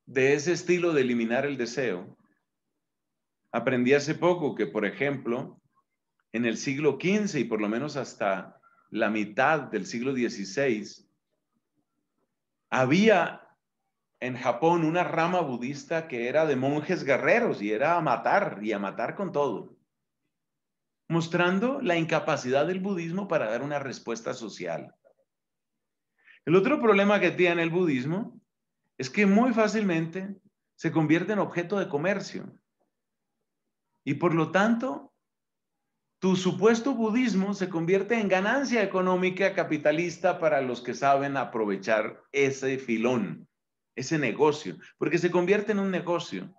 de 0.04 0.34
ese 0.34 0.52
estilo 0.52 0.92
de 0.92 1.00
eliminar 1.00 1.46
el 1.46 1.56
deseo. 1.56 2.18
Aprendí 3.50 3.94
hace 3.94 4.14
poco 4.14 4.56
que, 4.56 4.66
por 4.66 4.84
ejemplo, 4.84 5.58
en 6.32 6.44
el 6.44 6.58
siglo 6.58 6.98
XV 7.00 7.38
y 7.38 7.44
por 7.44 7.62
lo 7.62 7.70
menos 7.70 7.96
hasta 7.96 8.55
la 8.96 9.10
mitad 9.10 9.60
del 9.60 9.86
siglo 9.86 10.12
XVI, 10.12 11.06
había 12.70 13.46
en 14.20 14.36
Japón 14.36 14.84
una 14.84 15.04
rama 15.04 15.40
budista 15.40 16.08
que 16.08 16.28
era 16.28 16.46
de 16.46 16.56
monjes 16.56 17.04
guerreros 17.04 17.60
y 17.60 17.72
era 17.72 17.96
a 17.96 18.00
matar 18.00 18.60
y 18.62 18.72
a 18.72 18.78
matar 18.78 19.14
con 19.14 19.32
todo, 19.32 19.76
mostrando 21.08 21.80
la 21.82 21.96
incapacidad 21.96 22.66
del 22.66 22.80
budismo 22.80 23.28
para 23.28 23.50
dar 23.50 23.62
una 23.62 23.78
respuesta 23.78 24.32
social. 24.32 24.94
El 26.46 26.56
otro 26.56 26.80
problema 26.80 27.20
que 27.20 27.30
tiene 27.30 27.62
el 27.62 27.70
budismo 27.70 28.40
es 28.96 29.10
que 29.10 29.26
muy 29.26 29.52
fácilmente 29.52 30.36
se 30.74 30.90
convierte 30.90 31.34
en 31.34 31.38
objeto 31.38 31.78
de 31.78 31.88
comercio 31.88 32.50
y 34.04 34.14
por 34.14 34.34
lo 34.34 34.50
tanto 34.52 35.12
tu 36.26 36.34
supuesto 36.34 36.92
budismo 36.92 37.54
se 37.54 37.68
convierte 37.68 38.18
en 38.18 38.26
ganancia 38.26 38.82
económica 38.82 39.54
capitalista 39.54 40.40
para 40.40 40.60
los 40.60 40.80
que 40.80 40.92
saben 40.92 41.36
aprovechar 41.36 42.20
ese 42.32 42.78
filón, 42.78 43.46
ese 43.94 44.18
negocio, 44.18 44.76
porque 44.98 45.18
se 45.18 45.30
convierte 45.30 45.70
en 45.70 45.78
un 45.78 45.92
negocio. 45.92 46.52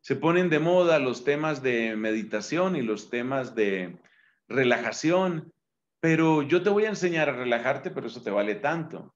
Se 0.00 0.14
ponen 0.14 0.48
de 0.48 0.60
moda 0.60 1.00
los 1.00 1.24
temas 1.24 1.60
de 1.60 1.96
meditación 1.96 2.76
y 2.76 2.82
los 2.82 3.10
temas 3.10 3.56
de 3.56 3.98
relajación, 4.46 5.52
pero 5.98 6.42
yo 6.42 6.62
te 6.62 6.70
voy 6.70 6.84
a 6.84 6.90
enseñar 6.90 7.28
a 7.28 7.36
relajarte, 7.36 7.90
pero 7.90 8.06
eso 8.06 8.22
te 8.22 8.30
vale 8.30 8.54
tanto. 8.54 9.12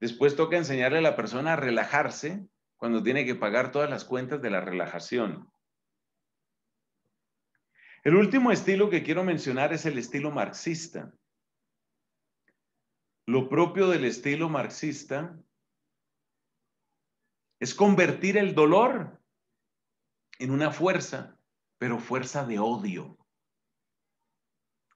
Después 0.00 0.36
toca 0.36 0.56
enseñarle 0.56 1.00
a 1.00 1.02
la 1.02 1.16
persona 1.16 1.52
a 1.52 1.56
relajarse 1.56 2.46
cuando 2.78 3.02
tiene 3.02 3.26
que 3.26 3.34
pagar 3.34 3.72
todas 3.72 3.90
las 3.90 4.06
cuentas 4.06 4.40
de 4.40 4.48
la 4.48 4.62
relajación. 4.62 5.51
El 8.02 8.16
último 8.16 8.50
estilo 8.50 8.90
que 8.90 9.04
quiero 9.04 9.22
mencionar 9.22 9.72
es 9.72 9.86
el 9.86 9.96
estilo 9.96 10.32
marxista. 10.32 11.12
Lo 13.26 13.48
propio 13.48 13.88
del 13.88 14.04
estilo 14.04 14.48
marxista 14.48 15.38
es 17.60 17.74
convertir 17.76 18.36
el 18.36 18.56
dolor 18.56 19.22
en 20.40 20.50
una 20.50 20.72
fuerza, 20.72 21.38
pero 21.78 22.00
fuerza 22.00 22.44
de 22.44 22.58
odio. 22.58 23.16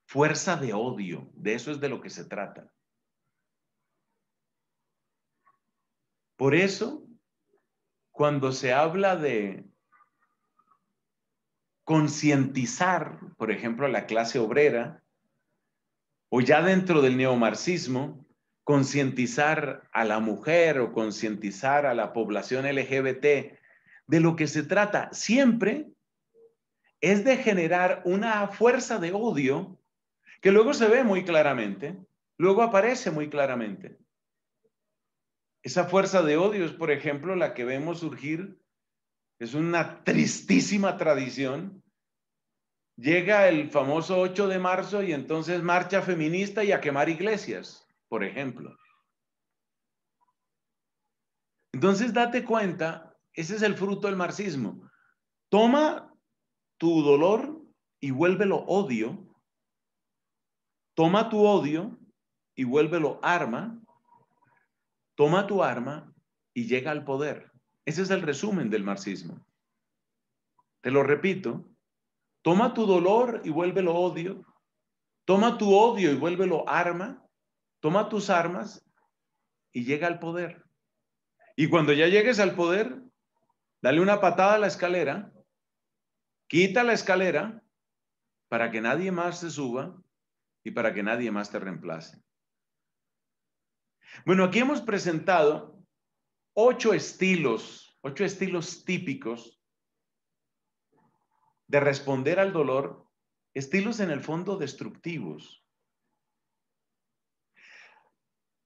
Fuerza 0.06 0.56
de 0.56 0.72
odio, 0.72 1.30
de 1.34 1.54
eso 1.54 1.70
es 1.70 1.78
de 1.78 1.88
lo 1.88 2.00
que 2.00 2.10
se 2.10 2.24
trata. 2.24 2.72
Por 6.34 6.56
eso, 6.56 7.06
cuando 8.10 8.50
se 8.50 8.72
habla 8.72 9.14
de 9.14 9.64
concientizar, 11.86 13.20
por 13.36 13.52
ejemplo, 13.52 13.86
a 13.86 13.88
la 13.88 14.06
clase 14.06 14.40
obrera, 14.40 15.04
o 16.28 16.40
ya 16.40 16.60
dentro 16.60 17.00
del 17.00 17.16
neomarxismo, 17.16 18.26
concientizar 18.64 19.88
a 19.92 20.04
la 20.04 20.18
mujer 20.18 20.80
o 20.80 20.92
concientizar 20.92 21.86
a 21.86 21.94
la 21.94 22.12
población 22.12 22.66
LGBT, 22.66 23.24
de 24.08 24.20
lo 24.20 24.34
que 24.34 24.48
se 24.48 24.64
trata 24.64 25.10
siempre 25.12 25.86
es 27.00 27.24
de 27.24 27.36
generar 27.36 28.02
una 28.04 28.48
fuerza 28.48 28.98
de 28.98 29.12
odio 29.12 29.78
que 30.40 30.50
luego 30.50 30.74
se 30.74 30.88
ve 30.88 31.04
muy 31.04 31.24
claramente, 31.24 31.96
luego 32.36 32.62
aparece 32.62 33.12
muy 33.12 33.30
claramente. 33.30 33.96
Esa 35.62 35.84
fuerza 35.84 36.22
de 36.22 36.36
odio 36.36 36.64
es, 36.64 36.72
por 36.72 36.90
ejemplo, 36.90 37.36
la 37.36 37.54
que 37.54 37.64
vemos 37.64 38.00
surgir 38.00 38.58
es 39.38 39.54
una 39.54 40.02
tristísima 40.04 40.96
tradición. 40.96 41.82
Llega 42.96 43.48
el 43.48 43.70
famoso 43.70 44.18
8 44.18 44.48
de 44.48 44.58
marzo 44.58 45.02
y 45.02 45.12
entonces 45.12 45.62
marcha 45.62 46.00
feminista 46.00 46.64
y 46.64 46.72
a 46.72 46.80
quemar 46.80 47.08
iglesias, 47.08 47.86
por 48.08 48.24
ejemplo. 48.24 48.74
Entonces 51.72 52.14
date 52.14 52.42
cuenta, 52.42 53.14
ese 53.34 53.56
es 53.56 53.62
el 53.62 53.74
fruto 53.74 54.06
del 54.06 54.16
marxismo. 54.16 54.90
Toma 55.50 56.10
tu 56.78 57.02
dolor 57.02 57.62
y 58.00 58.10
vuélvelo 58.10 58.60
odio. 58.60 59.30
Toma 60.94 61.28
tu 61.28 61.44
odio 61.44 61.98
y 62.54 62.64
vuélvelo 62.64 63.20
arma. 63.22 63.78
Toma 65.14 65.46
tu 65.46 65.62
arma 65.62 66.14
y 66.54 66.66
llega 66.66 66.90
al 66.92 67.04
poder. 67.04 67.52
Ese 67.86 68.02
es 68.02 68.10
el 68.10 68.22
resumen 68.22 68.68
del 68.68 68.82
marxismo. 68.82 69.46
Te 70.82 70.90
lo 70.90 71.04
repito, 71.04 71.64
toma 72.42 72.74
tu 72.74 72.84
dolor 72.84 73.42
y 73.44 73.50
vuélvelo 73.50 73.94
odio, 73.94 74.44
toma 75.24 75.56
tu 75.56 75.72
odio 75.72 76.10
y 76.10 76.16
vuélvelo 76.16 76.68
arma, 76.68 77.24
toma 77.80 78.08
tus 78.08 78.28
armas 78.28 78.84
y 79.72 79.84
llega 79.84 80.08
al 80.08 80.18
poder. 80.18 80.64
Y 81.54 81.68
cuando 81.68 81.92
ya 81.92 82.08
llegues 82.08 82.40
al 82.40 82.56
poder, 82.56 83.02
dale 83.80 84.00
una 84.00 84.20
patada 84.20 84.56
a 84.56 84.58
la 84.58 84.66
escalera, 84.66 85.32
quita 86.48 86.82
la 86.82 86.92
escalera 86.92 87.62
para 88.48 88.72
que 88.72 88.80
nadie 88.80 89.12
más 89.12 89.40
se 89.40 89.50
suba 89.50 89.96
y 90.64 90.72
para 90.72 90.92
que 90.92 91.04
nadie 91.04 91.30
más 91.30 91.50
te 91.50 91.60
reemplace. 91.60 92.20
Bueno, 94.24 94.44
aquí 94.44 94.58
hemos 94.58 94.80
presentado 94.80 95.75
ocho 96.58 96.94
estilos, 96.94 97.98
ocho 98.00 98.24
estilos 98.24 98.84
típicos 98.86 99.62
de 101.66 101.80
responder 101.80 102.40
al 102.40 102.52
dolor, 102.52 103.06
estilos 103.52 104.00
en 104.00 104.10
el 104.10 104.22
fondo 104.22 104.56
destructivos. 104.56 105.62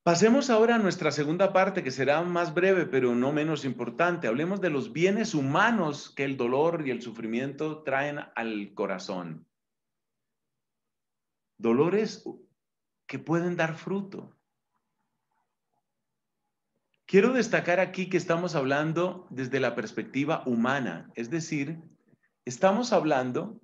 Pasemos 0.05 0.51
ahora 0.51 0.77
a 0.77 0.79
nuestra 0.79 1.11
segunda 1.11 1.53
parte, 1.53 1.83
que 1.83 1.91
será 1.91 2.23
más 2.23 2.55
breve, 2.55 2.87
pero 2.87 3.15
no 3.15 3.33
menos 3.33 3.65
importante. 3.65 4.29
Hablemos 4.29 4.61
de 4.61 4.71
los 4.71 4.93
bienes 4.93 5.35
humanos 5.35 6.15
que 6.15 6.25
el 6.25 6.37
dolor 6.37 6.87
y 6.87 6.91
el 6.93 7.03
sufrimiento 7.03 7.83
traen 7.83 8.21
al 8.37 8.73
corazón. 8.75 9.47
Dolores 11.59 12.25
que 13.07 13.19
pueden 13.19 13.57
dar 13.57 13.75
fruto. 13.75 14.40
Quiero 17.11 17.33
destacar 17.33 17.81
aquí 17.81 18.09
que 18.09 18.17
estamos 18.17 18.55
hablando 18.55 19.27
desde 19.31 19.59
la 19.59 19.75
perspectiva 19.75 20.45
humana, 20.47 21.11
es 21.17 21.29
decir, 21.29 21.77
estamos 22.45 22.93
hablando 22.93 23.61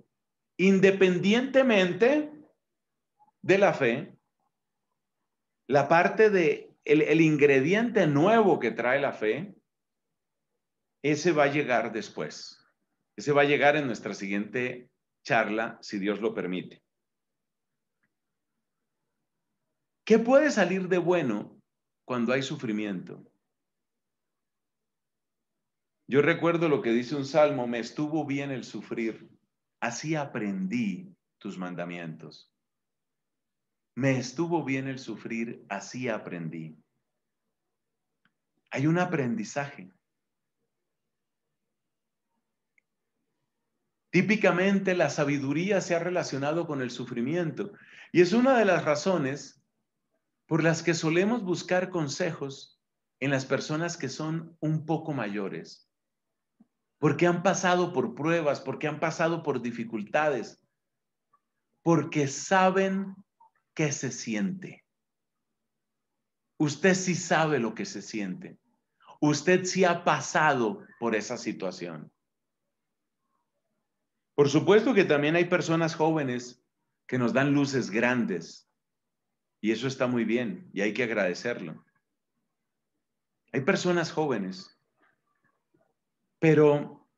independientemente 0.56 2.32
de 3.42 3.58
la 3.58 3.72
fe, 3.72 4.18
la 5.68 5.86
parte 5.86 6.28
de 6.28 6.74
el, 6.84 7.20
ingrediente 7.20 8.08
nuevo 8.08 8.58
que 8.58 8.72
trae 8.72 9.00
la 9.00 9.12
fe, 9.12 9.54
ese 11.04 11.30
va 11.30 11.44
a 11.44 11.52
llegar 11.52 11.92
después. 11.92 12.60
Ese 13.14 13.30
va 13.30 13.42
a 13.42 13.44
llegar 13.44 13.76
en 13.76 13.86
nuestra 13.86 14.12
siguiente 14.12 14.90
charla, 15.22 15.78
si 15.82 16.00
Dios 16.00 16.20
lo 16.20 16.34
permite. 16.34 16.82
¿Qué 20.04 20.18
puede 20.18 20.50
salir 20.50 20.88
de 20.88 20.98
bueno 20.98 21.62
cuando 22.04 22.32
hay 22.32 22.42
sufrimiento? 22.42 23.24
Yo 26.08 26.22
recuerdo 26.22 26.68
lo 26.68 26.82
que 26.82 26.92
dice 26.92 27.16
un 27.16 27.26
salmo, 27.26 27.66
me 27.66 27.80
estuvo 27.80 28.24
bien 28.24 28.52
el 28.52 28.62
sufrir, 28.62 29.28
así 29.80 30.14
aprendí 30.14 31.12
tus 31.38 31.58
mandamientos. 31.58 32.52
Me 33.96 34.18
estuvo 34.18 34.62
bien 34.62 34.86
el 34.86 34.98
sufrir, 34.98 35.64
así 35.68 36.08
aprendí. 36.08 36.76
Hay 38.70 38.86
un 38.86 38.98
aprendizaje. 38.98 39.90
Típicamente 44.10 44.94
la 44.94 45.10
sabiduría 45.10 45.80
se 45.80 45.94
ha 45.94 45.98
relacionado 45.98 46.66
con 46.66 46.80
el 46.82 46.90
sufrimiento 46.90 47.72
y 48.12 48.20
es 48.20 48.32
una 48.32 48.56
de 48.58 48.64
las 48.64 48.84
razones 48.84 49.62
por 50.46 50.62
las 50.62 50.82
que 50.82 50.94
solemos 50.94 51.42
buscar 51.42 51.90
consejos 51.90 52.80
en 53.18 53.30
las 53.30 53.44
personas 53.44 53.96
que 53.96 54.08
son 54.08 54.56
un 54.60 54.86
poco 54.86 55.12
mayores, 55.12 55.85
porque 56.98 57.26
han 57.26 57.42
pasado 57.42 57.92
por 57.92 58.14
pruebas, 58.14 58.60
porque 58.60 58.88
han 58.88 59.00
pasado 59.00 59.42
por 59.42 59.60
dificultades, 59.60 60.62
porque 61.82 62.26
saben 62.26 63.14
qué 63.74 63.92
se 63.92 64.10
siente. 64.10 64.84
Usted 66.58 66.94
sí 66.94 67.14
sabe 67.14 67.58
lo 67.58 67.74
que 67.74 67.84
se 67.84 68.00
siente. 68.00 68.58
Usted 69.20 69.64
sí 69.64 69.84
ha 69.84 70.04
pasado 70.04 70.84
por 70.98 71.14
esa 71.14 71.36
situación. 71.36 72.10
Por 74.34 74.48
supuesto 74.48 74.94
que 74.94 75.04
también 75.04 75.36
hay 75.36 75.46
personas 75.46 75.94
jóvenes 75.94 76.62
que 77.06 77.18
nos 77.18 77.32
dan 77.32 77.52
luces 77.52 77.90
grandes 77.90 78.70
y 79.60 79.72
eso 79.72 79.86
está 79.88 80.06
muy 80.06 80.24
bien 80.24 80.70
y 80.72 80.82
hay 80.82 80.92
que 80.92 81.04
agradecerlo. 81.04 81.84
Hay 83.52 83.62
personas 83.62 84.12
jóvenes, 84.12 84.75
pero 86.38 87.08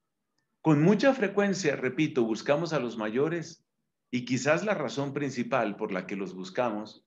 con 0.62 0.82
mucha 0.82 1.14
frecuencia, 1.14 1.76
repito, 1.76 2.24
buscamos 2.24 2.72
a 2.72 2.80
los 2.80 2.96
mayores 2.96 3.64
y 4.10 4.24
quizás 4.24 4.64
la 4.64 4.74
razón 4.74 5.12
principal 5.12 5.76
por 5.76 5.92
la 5.92 6.06
que 6.06 6.16
los 6.16 6.34
buscamos 6.34 7.06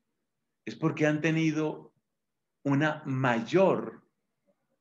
es 0.66 0.76
porque 0.76 1.08
han 1.08 1.22
tenido 1.22 1.94
una 2.64 3.02
mayor 3.06 4.06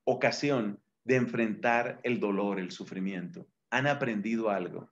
ocasión 0.03 0.81
de 1.03 1.15
enfrentar 1.15 1.99
el 2.03 2.19
dolor, 2.19 2.59
el 2.59 2.71
sufrimiento. 2.71 3.47
Han 3.69 3.87
aprendido 3.87 4.49
algo. 4.49 4.91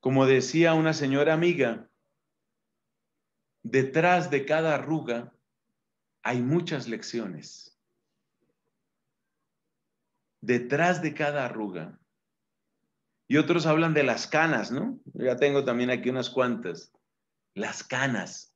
Como 0.00 0.26
decía 0.26 0.74
una 0.74 0.92
señora 0.92 1.34
amiga, 1.34 1.90
detrás 3.62 4.30
de 4.30 4.44
cada 4.44 4.74
arruga 4.74 5.34
hay 6.22 6.40
muchas 6.40 6.88
lecciones. 6.88 7.73
Detrás 10.44 11.00
de 11.00 11.14
cada 11.14 11.46
arruga. 11.46 11.98
Y 13.26 13.38
otros 13.38 13.64
hablan 13.64 13.94
de 13.94 14.02
las 14.02 14.26
canas, 14.26 14.70
¿no? 14.70 15.00
Ya 15.14 15.36
tengo 15.36 15.64
también 15.64 15.88
aquí 15.88 16.10
unas 16.10 16.28
cuantas. 16.28 16.92
Las 17.54 17.82
canas, 17.82 18.54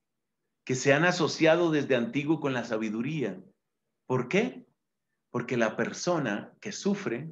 que 0.66 0.74
se 0.74 0.93
han 0.93 1.07
asociado 1.07 1.70
desde 1.70 1.97
antiguo 1.97 2.41
con 2.41 2.53
la 2.53 2.64
sabiduría. 2.64 3.41
¿Por 4.05 4.28
qué? 4.28 4.66
Porque 5.30 5.57
la 5.57 5.76
persona 5.76 6.53
que 6.61 6.72
sufre 6.72 7.30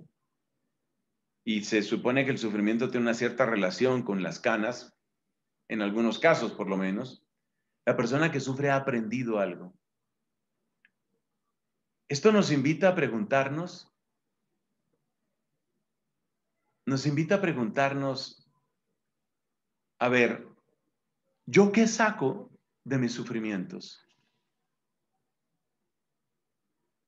y 1.45 1.65
se 1.65 1.83
supone 1.83 2.25
que 2.25 2.31
el 2.31 2.39
sufrimiento 2.39 2.89
tiene 2.89 3.05
una 3.05 3.15
cierta 3.15 3.45
relación 3.45 4.05
con 4.05 4.23
las 4.23 4.41
canas, 4.41 4.97
en 5.69 5.83
algunos 5.83 6.19
casos 6.19 6.53
por 6.53 6.67
lo 6.67 6.79
menos, 6.79 7.27
la 7.85 7.95
persona 7.95 8.33
que 8.33 8.41
sufre 8.41 8.71
ha 8.71 8.77
aprendido 8.77 9.39
algo. 9.39 9.77
Esto 12.09 12.33
nos 12.33 12.51
invita 12.51 12.89
a 12.89 12.95
preguntarnos, 12.95 13.93
nos 16.87 17.05
invita 17.05 17.34
a 17.34 17.41
preguntarnos, 17.41 18.49
a 19.99 20.09
ver, 20.09 20.47
¿yo 21.45 21.72
qué 21.72 21.89
saco 21.89 22.51
de 22.84 22.99
mis 22.99 23.12
sufrimientos? 23.12 24.07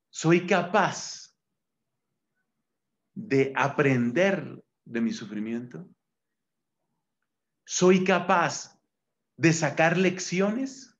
¿Soy 0.09 0.45
capaz 0.45 1.33
de 3.13 3.53
aprender 3.55 4.61
de 4.83 5.01
mi 5.01 5.13
sufrimiento? 5.13 5.87
¿Soy 7.65 8.03
capaz 8.03 8.77
de 9.37 9.53
sacar 9.53 9.97
lecciones? 9.97 10.97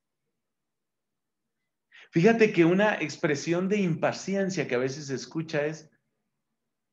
Fíjate 2.11 2.53
que 2.53 2.63
una 2.63 2.95
expresión 2.95 3.67
de 3.67 3.77
impaciencia 3.77 4.67
que 4.67 4.75
a 4.75 4.79
veces 4.79 5.07
se 5.07 5.15
escucha 5.15 5.65
es, 5.65 5.89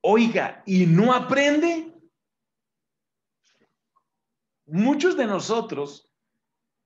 oiga, 0.08 0.62
¿y 0.66 0.86
no 0.86 1.12
aprende? 1.12 1.92
Muchos 4.66 5.16
de 5.16 5.26
nosotros 5.26 6.12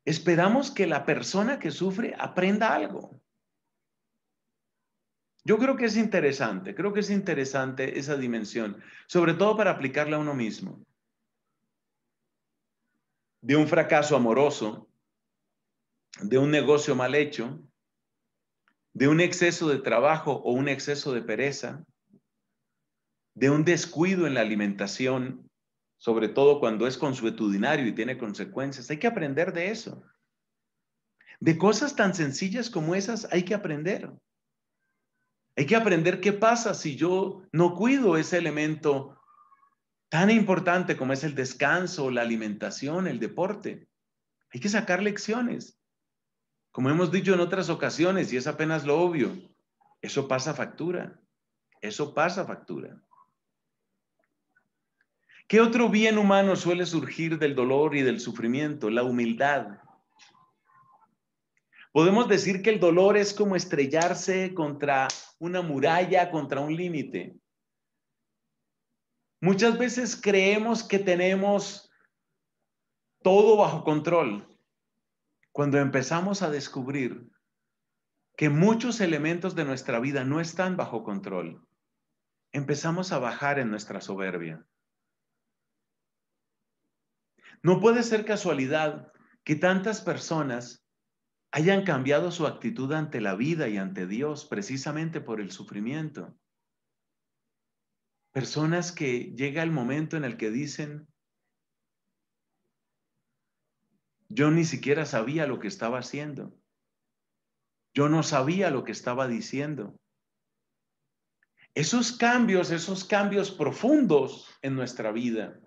esperamos 0.06 0.70
que 0.70 0.86
la 0.86 1.04
persona 1.04 1.58
que 1.58 1.70
sufre 1.70 2.16
aprenda 2.18 2.74
algo. 2.74 3.20
Yo 5.44 5.58
creo 5.58 5.76
que 5.76 5.84
es 5.84 5.96
interesante, 5.98 6.74
creo 6.74 6.94
que 6.94 7.00
es 7.00 7.10
interesante 7.10 7.98
esa 7.98 8.16
dimensión, 8.16 8.82
sobre 9.06 9.34
todo 9.34 9.54
para 9.54 9.72
aplicarla 9.72 10.16
a 10.16 10.20
uno 10.20 10.34
mismo. 10.34 10.82
De 13.42 13.54
un 13.54 13.68
fracaso 13.68 14.16
amoroso, 14.16 14.88
de 16.22 16.38
un 16.38 16.50
negocio 16.50 16.94
mal 16.96 17.14
hecho, 17.14 17.62
de 18.94 19.08
un 19.08 19.20
exceso 19.20 19.68
de 19.68 19.78
trabajo 19.78 20.32
o 20.32 20.52
un 20.52 20.68
exceso 20.68 21.12
de 21.12 21.22
pereza, 21.22 21.84
de 23.34 23.50
un 23.50 23.64
descuido 23.64 24.26
en 24.26 24.34
la 24.34 24.40
alimentación, 24.40 25.50
sobre 25.98 26.28
todo 26.28 26.60
cuando 26.60 26.86
es 26.86 26.96
consuetudinario 26.96 27.86
y 27.86 27.94
tiene 27.94 28.18
consecuencias. 28.18 28.90
Hay 28.90 28.98
que 28.98 29.06
aprender 29.06 29.52
de 29.52 29.70
eso. 29.70 30.02
De 31.40 31.56
cosas 31.56 31.96
tan 31.96 32.14
sencillas 32.14 32.70
como 32.70 32.94
esas 32.94 33.28
hay 33.32 33.44
que 33.44 33.54
aprender. 33.54 34.10
Hay 35.56 35.66
que 35.66 35.76
aprender 35.76 36.20
qué 36.20 36.32
pasa 36.32 36.74
si 36.74 36.96
yo 36.96 37.42
no 37.52 37.74
cuido 37.74 38.16
ese 38.16 38.38
elemento 38.38 39.18
tan 40.08 40.30
importante 40.30 40.96
como 40.96 41.12
es 41.12 41.22
el 41.24 41.34
descanso, 41.34 42.10
la 42.10 42.22
alimentación, 42.22 43.06
el 43.06 43.20
deporte. 43.20 43.88
Hay 44.52 44.60
que 44.60 44.68
sacar 44.68 45.02
lecciones. 45.02 45.78
Como 46.72 46.90
hemos 46.90 47.10
dicho 47.10 47.34
en 47.34 47.40
otras 47.40 47.68
ocasiones, 47.68 48.32
y 48.32 48.36
es 48.36 48.46
apenas 48.46 48.84
lo 48.84 49.00
obvio, 49.00 49.36
eso 50.02 50.28
pasa 50.28 50.54
factura. 50.54 51.20
Eso 51.80 52.14
pasa 52.14 52.44
factura. 52.44 53.02
¿Qué 55.50 55.60
otro 55.60 55.88
bien 55.88 56.16
humano 56.16 56.54
suele 56.54 56.86
surgir 56.86 57.36
del 57.36 57.56
dolor 57.56 57.96
y 57.96 58.02
del 58.02 58.20
sufrimiento? 58.20 58.88
La 58.88 59.02
humildad. 59.02 59.80
Podemos 61.90 62.28
decir 62.28 62.62
que 62.62 62.70
el 62.70 62.78
dolor 62.78 63.16
es 63.16 63.34
como 63.34 63.56
estrellarse 63.56 64.54
contra 64.54 65.08
una 65.40 65.60
muralla, 65.60 66.30
contra 66.30 66.60
un 66.60 66.76
límite. 66.76 67.36
Muchas 69.40 69.76
veces 69.76 70.14
creemos 70.14 70.84
que 70.84 71.00
tenemos 71.00 71.90
todo 73.20 73.56
bajo 73.56 73.82
control 73.82 74.56
cuando 75.50 75.78
empezamos 75.78 76.42
a 76.42 76.50
descubrir 76.50 77.28
que 78.36 78.50
muchos 78.50 79.00
elementos 79.00 79.56
de 79.56 79.64
nuestra 79.64 79.98
vida 79.98 80.22
no 80.22 80.38
están 80.38 80.76
bajo 80.76 81.02
control. 81.02 81.66
Empezamos 82.52 83.10
a 83.10 83.18
bajar 83.18 83.58
en 83.58 83.68
nuestra 83.68 84.00
soberbia. 84.00 84.64
No 87.62 87.80
puede 87.80 88.02
ser 88.02 88.24
casualidad 88.24 89.12
que 89.44 89.56
tantas 89.56 90.00
personas 90.00 90.86
hayan 91.52 91.84
cambiado 91.84 92.30
su 92.30 92.46
actitud 92.46 92.92
ante 92.92 93.20
la 93.20 93.34
vida 93.34 93.68
y 93.68 93.76
ante 93.76 94.06
Dios 94.06 94.46
precisamente 94.46 95.20
por 95.20 95.40
el 95.40 95.50
sufrimiento. 95.50 96.36
Personas 98.32 98.92
que 98.92 99.34
llega 99.34 99.62
el 99.62 99.72
momento 99.72 100.16
en 100.16 100.24
el 100.24 100.36
que 100.36 100.50
dicen, 100.50 101.08
yo 104.28 104.50
ni 104.52 104.64
siquiera 104.64 105.04
sabía 105.04 105.46
lo 105.46 105.58
que 105.58 105.66
estaba 105.66 105.98
haciendo. 105.98 106.56
Yo 107.92 108.08
no 108.08 108.22
sabía 108.22 108.70
lo 108.70 108.84
que 108.84 108.92
estaba 108.92 109.26
diciendo. 109.26 109.98
Esos 111.74 112.12
cambios, 112.12 112.70
esos 112.70 113.04
cambios 113.04 113.50
profundos 113.50 114.48
en 114.62 114.76
nuestra 114.76 115.10
vida, 115.10 115.60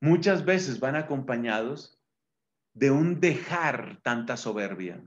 muchas 0.00 0.44
veces 0.44 0.80
van 0.80 0.96
acompañados 0.96 2.00
de 2.74 2.90
un 2.90 3.20
dejar 3.20 4.00
tanta 4.02 4.36
soberbia, 4.36 5.02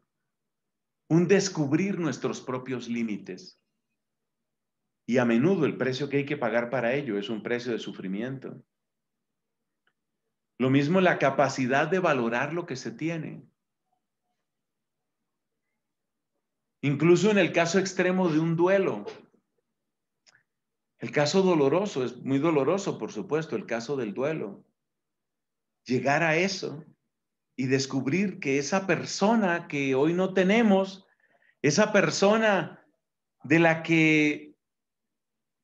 un 1.08 1.28
descubrir 1.28 2.00
nuestros 2.00 2.42
propios 2.42 2.88
límites. 2.88 3.62
Y 5.08 5.18
a 5.18 5.26
menudo 5.26 5.66
el 5.66 5.78
precio 5.78 6.10
que 6.10 6.18
hay 6.18 6.26
que 6.26 6.38
pagar 6.38 6.70
para 6.70 6.94
ello 6.94 7.18
es 7.18 7.30
un 7.30 7.42
precio 7.42 7.72
de 7.72 7.80
sufrimiento. 7.80 8.64
Lo 10.60 10.70
mismo 10.70 11.00
la 11.00 11.18
capacidad 11.18 11.88
de 11.88 12.00
valorar 12.00 12.54
lo 12.54 12.66
que 12.66 12.76
se 12.76 12.92
tiene. 12.92 13.48
Incluso 16.82 17.32
en 17.32 17.38
el 17.38 17.52
caso 17.52 17.80
extremo 17.80 18.30
de 18.30 18.40
un 18.40 18.56
duelo. 18.56 19.06
El 20.98 21.12
caso 21.12 21.42
doloroso, 21.42 22.04
es 22.04 22.18
muy 22.18 22.40
doloroso, 22.40 22.98
por 22.98 23.12
supuesto, 23.12 23.56
el 23.56 23.66
caso 23.66 23.96
del 23.96 24.14
duelo. 24.14 24.66
Llegar 25.86 26.24
a 26.24 26.36
eso 26.36 26.84
y 27.56 27.68
descubrir 27.68 28.40
que 28.40 28.58
esa 28.58 28.88
persona 28.88 29.68
que 29.68 29.96
hoy 29.96 30.14
no 30.14 30.34
tenemos, 30.34 31.08
esa 31.62 31.92
persona 31.92 32.86
de 33.44 33.60
la 33.60 33.84
que 33.84 34.50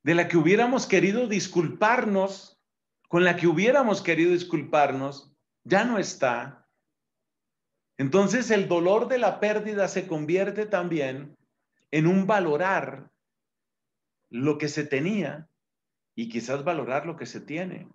de 0.04 0.14
la 0.14 0.28
que 0.28 0.38
hubiéramos 0.38 0.86
querido 0.86 1.28
disculparnos, 1.28 2.62
con 3.08 3.24
la 3.24 3.36
que 3.36 3.48
hubiéramos 3.48 4.04
querido 4.04 4.34
disculparnos, 4.34 5.36
ya 5.64 5.84
no 5.84 5.98
está. 5.98 6.68
Entonces 7.98 8.52
el 8.52 8.68
dolor 8.68 9.08
de 9.08 9.18
la 9.18 9.40
pérdida 9.40 9.88
se 9.88 10.06
convierte 10.06 10.68
también 10.68 11.36
en 11.90 12.06
un 12.06 12.28
valorar 12.28 13.10
lo 14.30 14.60
que 14.60 14.68
se 14.68 14.84
tenía 14.84 15.50
y 16.14 16.30
quizás 16.30 16.64
valorar 16.64 17.08
lo 17.08 17.16
que 17.16 17.26
se 17.26 17.42
tiene. 17.42 17.88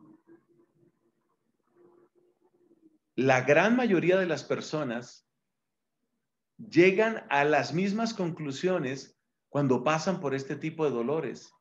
La 3.20 3.42
gran 3.42 3.76
mayoría 3.76 4.16
de 4.16 4.24
las 4.24 4.44
personas 4.44 5.28
llegan 6.56 7.26
a 7.28 7.44
las 7.44 7.74
mismas 7.74 8.14
conclusiones 8.14 9.20
cuando 9.50 9.84
pasan 9.84 10.20
por 10.20 10.34
este 10.34 10.56
tipo 10.56 10.86
de 10.86 10.92
dolores. 10.92 11.52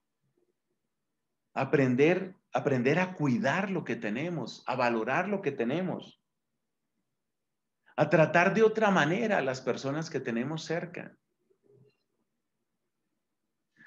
Aprender, 1.54 2.38
a 2.54 3.14
cuidar 3.14 3.72
lo 3.72 3.84
que 3.84 3.98
tenemos, 3.98 4.64
a 4.68 4.78
valorar 4.78 5.28
lo 5.28 5.42
que 5.42 5.52
tenemos, 5.52 6.24
a 7.98 8.10
tratar 8.10 8.54
de 8.54 8.64
otra 8.64 8.90
manera 8.90 9.40
a 9.40 9.42
las 9.42 9.60
personas 9.60 10.10
que 10.10 10.22
tenemos 10.22 10.64
cerca. 10.64 11.14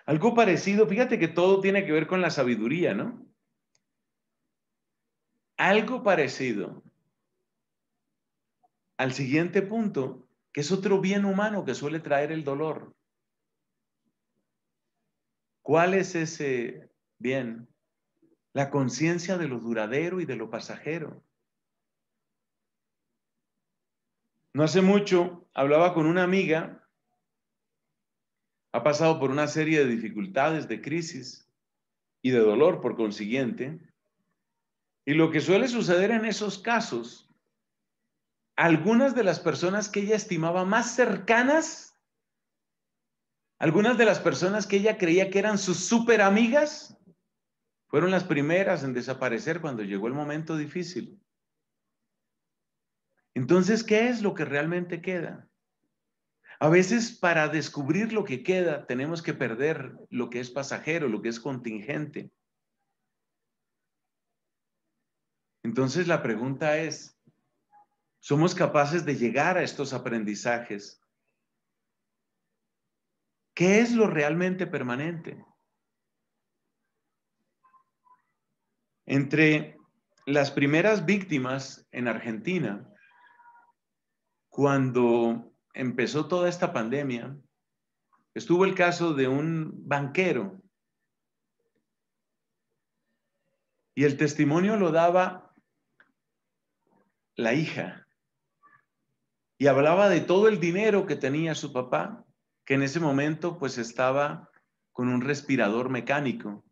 Algo 0.04 0.34
parecido, 0.34 0.86
fíjate 0.86 1.18
que 1.18 1.28
todo 1.28 1.62
tiene 1.62 1.86
que 1.86 1.92
ver 1.92 2.06
con 2.06 2.20
la 2.20 2.28
sabiduría, 2.28 2.92
¿no? 2.92 3.26
Algo 5.56 6.02
parecido 6.02 6.82
al 9.02 9.12
siguiente 9.12 9.62
punto, 9.62 10.28
que 10.52 10.60
es 10.60 10.70
otro 10.70 11.00
bien 11.00 11.24
humano 11.24 11.64
que 11.64 11.74
suele 11.74 11.98
traer 11.98 12.30
el 12.30 12.44
dolor. 12.44 12.94
¿Cuál 15.60 15.94
es 15.94 16.14
ese 16.14 16.88
bien? 17.18 17.68
La 18.52 18.70
conciencia 18.70 19.38
de 19.38 19.48
lo 19.48 19.58
duradero 19.58 20.20
y 20.20 20.24
de 20.24 20.36
lo 20.36 20.50
pasajero. 20.50 21.20
No 24.52 24.62
hace 24.62 24.82
mucho 24.82 25.48
hablaba 25.52 25.94
con 25.94 26.06
una 26.06 26.22
amiga, 26.22 26.88
ha 28.70 28.84
pasado 28.84 29.18
por 29.18 29.32
una 29.32 29.48
serie 29.48 29.80
de 29.80 29.90
dificultades, 29.90 30.68
de 30.68 30.80
crisis 30.80 31.50
y 32.22 32.30
de 32.30 32.38
dolor 32.38 32.80
por 32.80 32.94
consiguiente, 32.94 33.80
y 35.04 35.14
lo 35.14 35.32
que 35.32 35.40
suele 35.40 35.66
suceder 35.66 36.12
en 36.12 36.24
esos 36.24 36.60
casos, 36.60 37.31
algunas 38.56 39.14
de 39.14 39.24
las 39.24 39.40
personas 39.40 39.88
que 39.88 40.00
ella 40.00 40.16
estimaba 40.16 40.64
más 40.64 40.94
cercanas 40.94 41.92
algunas 43.62 43.96
de 43.96 44.04
las 44.04 44.18
personas 44.18 44.66
que 44.66 44.78
ella 44.78 44.98
creía 44.98 45.30
que 45.30 45.38
eran 45.38 45.56
sus 45.56 45.86
súper 45.86 46.20
amigas 46.20 46.98
fueron 47.86 48.10
las 48.10 48.24
primeras 48.24 48.82
en 48.82 48.92
desaparecer 48.92 49.60
cuando 49.60 49.84
llegó 49.84 50.08
el 50.08 50.14
momento 50.14 50.56
difícil. 50.56 51.22
Entonces, 53.34 53.84
¿qué 53.84 54.08
es 54.08 54.20
lo 54.20 54.34
que 54.34 54.44
realmente 54.44 55.00
queda? 55.00 55.48
A 56.58 56.68
veces 56.70 57.16
para 57.16 57.46
descubrir 57.46 58.12
lo 58.12 58.24
que 58.24 58.42
queda 58.42 58.84
tenemos 58.84 59.22
que 59.22 59.32
perder 59.32 59.96
lo 60.10 60.28
que 60.28 60.40
es 60.40 60.50
pasajero, 60.50 61.06
lo 61.06 61.22
que 61.22 61.28
es 61.28 61.38
contingente. 61.38 62.32
Entonces 65.62 66.08
la 66.08 66.20
pregunta 66.20 66.78
es, 66.78 67.16
¿somos 68.22 68.54
capaces 68.54 69.04
de 69.04 69.16
llegar 69.16 69.58
a 69.58 69.62
estos 69.62 69.92
aprendizajes 69.92 71.02
¿Qué 73.54 73.80
es 73.80 73.92
lo 73.92 74.06
realmente 74.06 74.66
permanente? 74.66 75.44
Entre 79.04 79.78
las 80.24 80.50
primeras 80.50 81.04
víctimas 81.04 81.86
en 81.90 82.08
Argentina, 82.08 82.88
cuando 84.48 85.52
empezó 85.74 86.28
toda 86.28 86.48
esta 86.48 86.72
pandemia, 86.72 87.36
estuvo 88.32 88.64
el 88.64 88.74
caso 88.74 89.12
de 89.12 89.28
un 89.28 89.70
banquero. 89.86 90.62
Y 93.94 94.04
el 94.04 94.16
testimonio 94.16 94.76
lo 94.76 94.92
daba 94.92 95.54
la 97.34 97.52
hija. 97.52 98.01
Y 99.62 99.68
hablaba 99.68 100.08
de 100.08 100.20
todo 100.20 100.48
el 100.48 100.58
dinero 100.58 101.06
que 101.06 101.14
tenía 101.14 101.54
su 101.54 101.72
papá 101.72 102.26
que 102.64 102.74
en 102.74 102.82
ese 102.82 102.98
momento 102.98 103.60
pues 103.60 103.78
estaba 103.78 104.50
con 104.90 105.08
un 105.08 105.20
respirador 105.20 105.88
mecánico. 105.88 106.64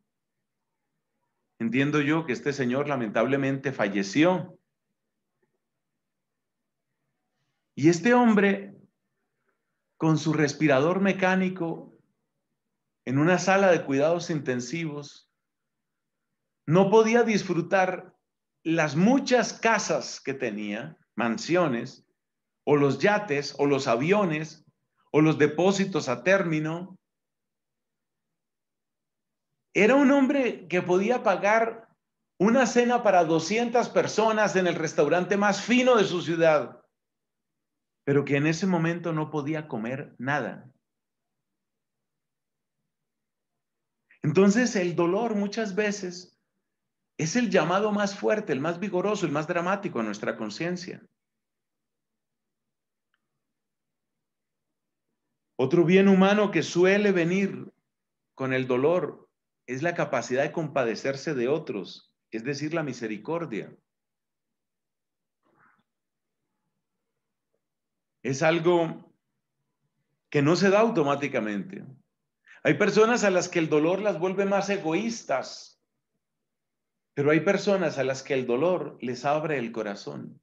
Entiendo 1.61 2.01
yo 2.01 2.27
que 2.27 2.33
este 2.33 2.53
señor 2.53 2.89
lamentablemente 2.89 3.71
falleció. 3.71 4.59
Y 7.77 7.91
este 7.91 8.13
hombre, 8.13 8.75
con 9.97 10.19
su 10.19 10.33
respirador 10.33 11.01
mecánico, 11.01 11.97
en 13.05 13.19
una 13.19 13.39
sala 13.39 13.71
de 13.71 13.85
cuidados 13.85 14.31
intensivos, 14.31 15.31
no 16.67 16.91
podía 16.91 17.23
disfrutar 17.23 18.17
las 18.65 18.97
muchas 18.97 19.53
casas 19.53 20.21
que 20.21 20.35
tenía, 20.35 20.99
mansiones, 21.15 22.05
o 22.71 22.77
los 22.77 23.01
yates, 23.01 23.57
o 23.59 23.67
los 23.67 23.89
aviones, 23.89 24.65
o 25.11 25.21
los 25.21 25.39
depósitos 25.39 26.09
a 26.09 26.23
término. 26.23 26.97
Era 29.75 29.97
un 29.97 30.13
hombre 30.13 30.69
que 30.69 30.81
podía 30.81 31.25
pagar 31.25 31.89
una 32.39 32.67
cena 32.67 33.03
para 33.03 33.25
200 33.25 33.89
personas 33.89 34.55
en 34.55 34.69
el 34.69 34.77
restaurante 34.77 35.37
más 35.37 35.61
fino 35.61 35.97
de 35.97 36.05
su 36.05 36.23
ciudad, 36.23 36.81
pero 38.05 38.25
que 38.25 38.37
en 38.37 38.47
ese 38.47 38.69
momento 38.69 39.13
no 39.13 39.33
podía 39.33 39.67
comer 39.67 40.15
nada. 40.19 40.71
Entonces 44.23 44.77
el 44.77 44.95
dolor 44.95 45.35
muchas 45.35 45.75
veces 45.75 46.41
es 47.19 47.35
el 47.35 47.51
llamado 47.51 47.91
más 47.91 48.17
fuerte, 48.17 48.53
el 48.53 48.61
más 48.61 48.79
vigoroso, 48.79 49.27
el 49.27 49.33
más 49.33 49.49
dramático 49.49 49.99
a 49.99 50.05
nuestra 50.05 50.37
conciencia. 50.37 51.03
Otro 55.63 55.85
bien 55.85 56.09
humano 56.09 56.51
que 56.51 56.63
suele 56.63 57.13
venir 57.13 57.71
con 58.35 58.55
el 58.55 58.67
dolor 58.67 59.29
es 59.67 59.83
la 59.83 59.95
capacidad 59.95 60.43
de 60.43 60.53
compadecerse 60.53 61.35
de 61.35 61.49
otros, 61.49 62.15
es 62.31 62.45
decir, 62.45 62.73
la 62.73 62.83
misericordia. 62.83 63.71
Es 68.23 68.43
algo 68.43 69.13
que 70.31 70.41
no 70.41 70.57
se 70.57 70.71
da 70.71 70.81
automáticamente. 70.81 71.85
Hay 72.63 72.79
personas 72.79 73.23
a 73.25 73.31
las 73.31 73.51
que 73.51 73.59
el 73.59 73.69
dolor 73.69 74.01
las 74.01 74.19
vuelve 74.19 74.47
más 74.47 74.71
egoístas, 74.71 75.79
pero 77.13 77.33
hay 77.33 77.41
personas 77.41 77.99
a 77.99 78.05
las 78.05 78.23
que 78.23 78.33
el 78.33 78.47
dolor 78.47 78.97
les 79.03 79.27
abre 79.27 79.59
el 79.59 79.73
corazón. 79.73 80.41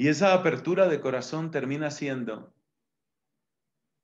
Y 0.00 0.06
esa 0.06 0.32
apertura 0.32 0.86
de 0.86 1.00
corazón 1.00 1.50
termina 1.50 1.90
siendo 1.90 2.54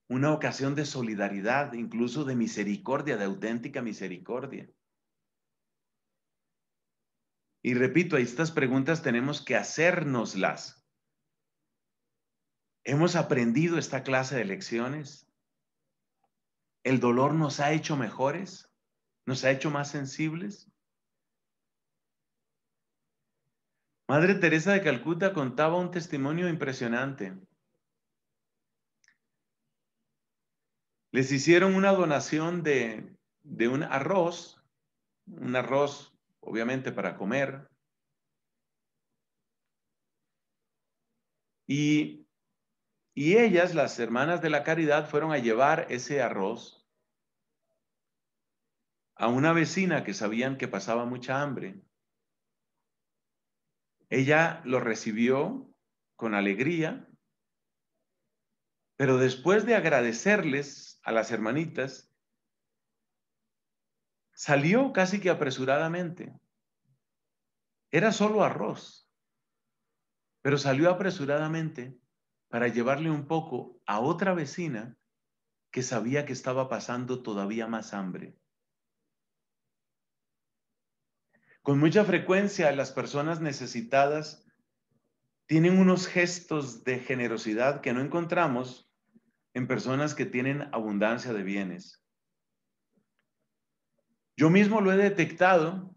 una 0.08 0.32
ocasión 0.32 0.74
de 0.74 0.84
solidaridad, 0.84 1.72
incluso 1.72 2.24
de 2.24 2.34
misericordia, 2.34 3.16
de 3.16 3.24
auténtica 3.24 3.80
misericordia. 3.80 4.68
Y 7.62 7.74
repito, 7.74 8.16
estas 8.16 8.50
preguntas 8.50 9.02
tenemos 9.02 9.40
que 9.40 9.54
hacérnoslas. 9.54 10.84
¿Hemos 12.82 13.14
aprendido 13.14 13.78
esta 13.78 14.02
clase 14.02 14.36
de 14.36 14.44
lecciones? 14.44 15.32
¿El 16.82 16.98
dolor 16.98 17.34
nos 17.34 17.60
ha 17.60 17.72
hecho 17.72 17.96
mejores? 17.96 18.68
¿Nos 19.26 19.44
ha 19.44 19.52
hecho 19.52 19.70
más 19.70 19.92
sensibles? 19.92 20.73
Madre 24.06 24.34
Teresa 24.34 24.72
de 24.72 24.82
Calcuta 24.82 25.32
contaba 25.32 25.78
un 25.78 25.90
testimonio 25.90 26.48
impresionante. 26.48 27.34
Les 31.10 31.32
hicieron 31.32 31.74
una 31.74 31.92
donación 31.92 32.62
de, 32.62 33.16
un 33.68 33.82
arroz, 33.82 34.62
un 35.26 35.56
arroz 35.56 36.12
obviamente 36.40 36.92
para 36.92 37.16
comer, 37.16 37.68
y 41.66 42.26
Y 43.16 43.38
ellas, 43.38 43.74
las 43.74 43.98
hermanas 44.00 44.42
de 44.42 44.50
la 44.50 44.64
caridad, 44.64 45.08
fueron 45.08 45.32
a 45.32 45.38
llevar 45.38 45.86
ese 45.88 46.20
arroz 46.20 46.84
a 49.14 49.28
una 49.28 49.52
vecina 49.52 50.02
que 50.04 50.14
sabían 50.14 50.58
que 50.58 50.68
pasaba 50.68 51.04
mucha 51.06 51.40
hambre. 51.40 51.80
Ella 54.10 54.62
lo 54.64 54.80
recibió 54.80 55.70
con 56.16 56.34
alegría, 56.34 57.08
pero 58.96 59.18
después 59.18 59.66
de 59.66 59.74
agradecerles 59.74 61.00
a 61.02 61.12
las 61.12 61.30
hermanitas, 61.32 62.12
salió 64.32 64.92
casi 64.92 65.20
que 65.20 65.30
apresuradamente. 65.30 66.38
Era 67.90 68.12
solo 68.12 68.44
arroz, 68.44 69.08
pero 70.42 70.58
salió 70.58 70.90
apresuradamente 70.90 71.98
para 72.48 72.68
llevarle 72.68 73.10
un 73.10 73.26
poco 73.26 73.80
a 73.86 74.00
otra 74.00 74.34
vecina 74.34 74.96
que 75.70 75.82
sabía 75.82 76.24
que 76.24 76.32
estaba 76.32 76.68
pasando 76.68 77.22
todavía 77.22 77.66
más 77.66 77.94
hambre. 77.94 78.38
Con 81.64 81.78
mucha 81.78 82.04
frecuencia 82.04 82.70
las 82.72 82.92
personas 82.92 83.40
necesitadas 83.40 84.46
tienen 85.46 85.78
unos 85.78 86.06
gestos 86.06 86.84
de 86.84 86.98
generosidad 86.98 87.80
que 87.80 87.94
no 87.94 88.02
encontramos 88.02 88.92
en 89.54 89.66
personas 89.66 90.14
que 90.14 90.26
tienen 90.26 90.68
abundancia 90.74 91.32
de 91.32 91.42
bienes. 91.42 92.04
Yo 94.36 94.50
mismo 94.50 94.82
lo 94.82 94.92
he 94.92 94.98
detectado. 94.98 95.96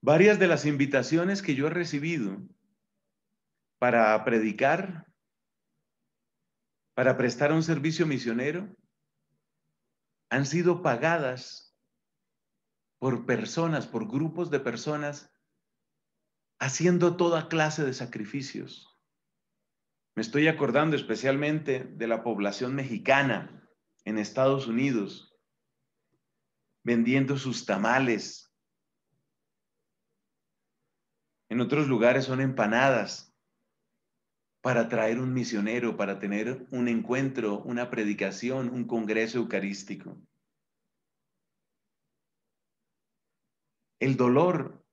Varias 0.00 0.38
de 0.38 0.46
las 0.46 0.64
invitaciones 0.64 1.42
que 1.42 1.54
yo 1.54 1.66
he 1.66 1.70
recibido 1.70 2.40
para 3.78 4.24
predicar, 4.24 5.06
para 6.94 7.18
prestar 7.18 7.52
un 7.52 7.62
servicio 7.62 8.06
misionero, 8.06 8.74
han 10.30 10.46
sido 10.46 10.80
pagadas 10.80 11.67
por 12.98 13.26
personas, 13.26 13.86
por 13.86 14.08
grupos 14.08 14.50
de 14.50 14.60
personas, 14.60 15.32
haciendo 16.58 17.16
toda 17.16 17.48
clase 17.48 17.84
de 17.84 17.94
sacrificios. 17.94 18.98
Me 20.16 20.22
estoy 20.22 20.48
acordando 20.48 20.96
especialmente 20.96 21.84
de 21.84 22.06
la 22.08 22.24
población 22.24 22.74
mexicana 22.74 23.62
en 24.04 24.18
Estados 24.18 24.66
Unidos, 24.66 25.32
vendiendo 26.82 27.36
sus 27.36 27.66
tamales. 27.66 28.52
En 31.48 31.60
otros 31.60 31.86
lugares 31.86 32.24
son 32.24 32.40
empanadas 32.40 33.32
para 34.60 34.88
traer 34.88 35.20
un 35.20 35.32
misionero, 35.32 35.96
para 35.96 36.18
tener 36.18 36.66
un 36.72 36.88
encuentro, 36.88 37.60
una 37.60 37.88
predicación, 37.90 38.70
un 38.70 38.86
congreso 38.86 39.38
eucarístico. 39.38 40.20
El 44.00 44.16
dolor, 44.16 44.84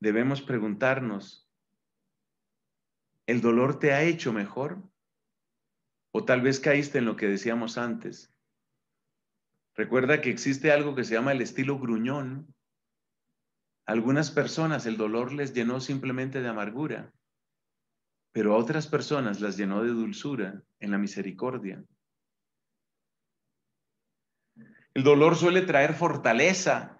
debemos 0.00 0.42
preguntarnos, 0.42 1.48
¿el 3.26 3.40
dolor 3.40 3.78
te 3.78 3.92
ha 3.92 4.02
hecho 4.02 4.32
mejor? 4.32 4.82
O 6.12 6.24
tal 6.24 6.42
vez 6.42 6.58
caíste 6.58 6.98
en 6.98 7.04
lo 7.04 7.16
que 7.16 7.28
decíamos 7.28 7.78
antes. 7.78 8.34
Recuerda 9.74 10.20
que 10.20 10.30
existe 10.30 10.72
algo 10.72 10.94
que 10.94 11.04
se 11.04 11.14
llama 11.14 11.32
el 11.32 11.40
estilo 11.40 11.78
gruñón. 11.78 12.54
algunas 13.86 14.30
personas 14.30 14.86
el 14.86 14.96
dolor 14.96 15.32
les 15.32 15.52
llenó 15.52 15.78
simplemente 15.78 16.40
de 16.40 16.48
amargura, 16.48 17.12
pero 18.32 18.54
a 18.54 18.56
otras 18.56 18.86
personas 18.86 19.40
las 19.40 19.56
llenó 19.56 19.82
de 19.82 19.90
dulzura 19.90 20.62
en 20.80 20.90
la 20.90 20.98
misericordia. 20.98 21.84
El 24.94 25.02
dolor 25.02 25.36
suele 25.36 25.62
traer 25.62 25.92
fortaleza, 25.94 26.93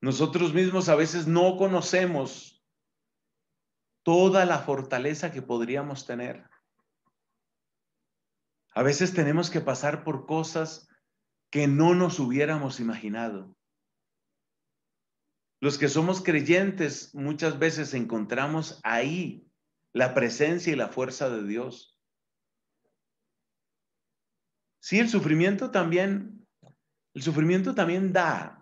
nosotros 0.00 0.54
mismos 0.54 0.88
a 0.88 0.94
veces 0.94 1.26
no 1.26 1.56
conocemos 1.56 2.64
toda 4.02 4.46
la 4.46 4.58
fortaleza 4.60 5.30
que 5.30 5.42
podríamos 5.42 6.06
tener. 6.06 6.48
A 8.74 8.82
veces 8.82 9.12
tenemos 9.12 9.50
que 9.50 9.60
pasar 9.60 10.04
por 10.04 10.26
cosas 10.26 10.88
que 11.50 11.66
no 11.66 11.94
nos 11.94 12.18
hubiéramos 12.18 12.80
imaginado. 12.80 13.54
Los 15.60 15.76
que 15.76 15.88
somos 15.88 16.22
creyentes 16.22 17.14
muchas 17.14 17.58
veces 17.58 17.92
encontramos 17.92 18.80
ahí 18.82 19.46
la 19.92 20.14
presencia 20.14 20.72
y 20.72 20.76
la 20.76 20.88
fuerza 20.88 21.28
de 21.28 21.46
Dios. 21.46 21.98
Sí, 24.80 24.98
el 24.98 25.10
sufrimiento 25.10 25.70
también, 25.70 26.46
el 27.12 27.22
sufrimiento 27.22 27.74
también 27.74 28.12
da, 28.14 28.59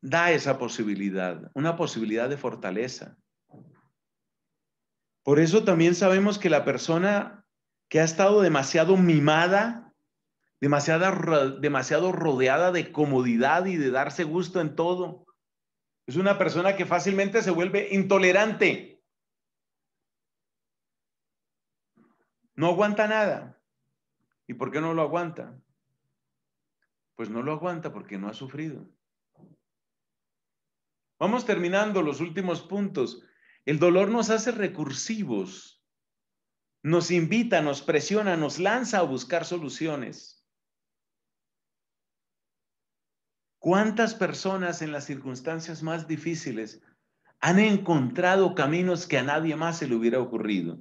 da 0.00 0.32
esa 0.32 0.58
posibilidad, 0.58 1.50
una 1.54 1.76
posibilidad 1.76 2.28
de 2.28 2.36
fortaleza. 2.36 3.16
Por 5.22 5.38
eso 5.38 5.64
también 5.64 5.94
sabemos 5.94 6.38
que 6.38 6.50
la 6.50 6.64
persona 6.64 7.44
que 7.88 8.00
ha 8.00 8.04
estado 8.04 8.40
demasiado 8.40 8.96
mimada, 8.96 9.94
demasiado, 10.60 11.58
demasiado 11.60 12.12
rodeada 12.12 12.72
de 12.72 12.92
comodidad 12.92 13.66
y 13.66 13.76
de 13.76 13.90
darse 13.90 14.24
gusto 14.24 14.60
en 14.60 14.74
todo, 14.74 15.26
es 16.06 16.16
una 16.16 16.38
persona 16.38 16.76
que 16.76 16.86
fácilmente 16.86 17.42
se 17.42 17.50
vuelve 17.50 17.88
intolerante. 17.92 19.02
No 22.54 22.68
aguanta 22.68 23.06
nada. 23.06 23.60
¿Y 24.46 24.54
por 24.54 24.70
qué 24.70 24.80
no 24.80 24.94
lo 24.94 25.02
aguanta? 25.02 25.56
Pues 27.14 27.30
no 27.30 27.42
lo 27.42 27.52
aguanta 27.52 27.92
porque 27.92 28.18
no 28.18 28.28
ha 28.28 28.34
sufrido. 28.34 28.88
Vamos 31.20 31.44
terminando 31.44 32.00
los 32.00 32.20
últimos 32.20 32.62
puntos. 32.62 33.22
El 33.66 33.78
dolor 33.78 34.08
nos 34.08 34.30
hace 34.30 34.52
recursivos, 34.52 35.84
nos 36.82 37.10
invita, 37.10 37.60
nos 37.60 37.82
presiona, 37.82 38.38
nos 38.38 38.58
lanza 38.58 38.98
a 38.98 39.02
buscar 39.02 39.44
soluciones. 39.44 40.42
¿Cuántas 43.58 44.14
personas 44.14 44.80
en 44.80 44.92
las 44.92 45.04
circunstancias 45.04 45.82
más 45.82 46.08
difíciles 46.08 46.82
han 47.40 47.58
encontrado 47.58 48.54
caminos 48.54 49.06
que 49.06 49.18
a 49.18 49.22
nadie 49.22 49.54
más 49.56 49.76
se 49.76 49.86
le 49.86 49.96
hubiera 49.96 50.20
ocurrido? 50.20 50.78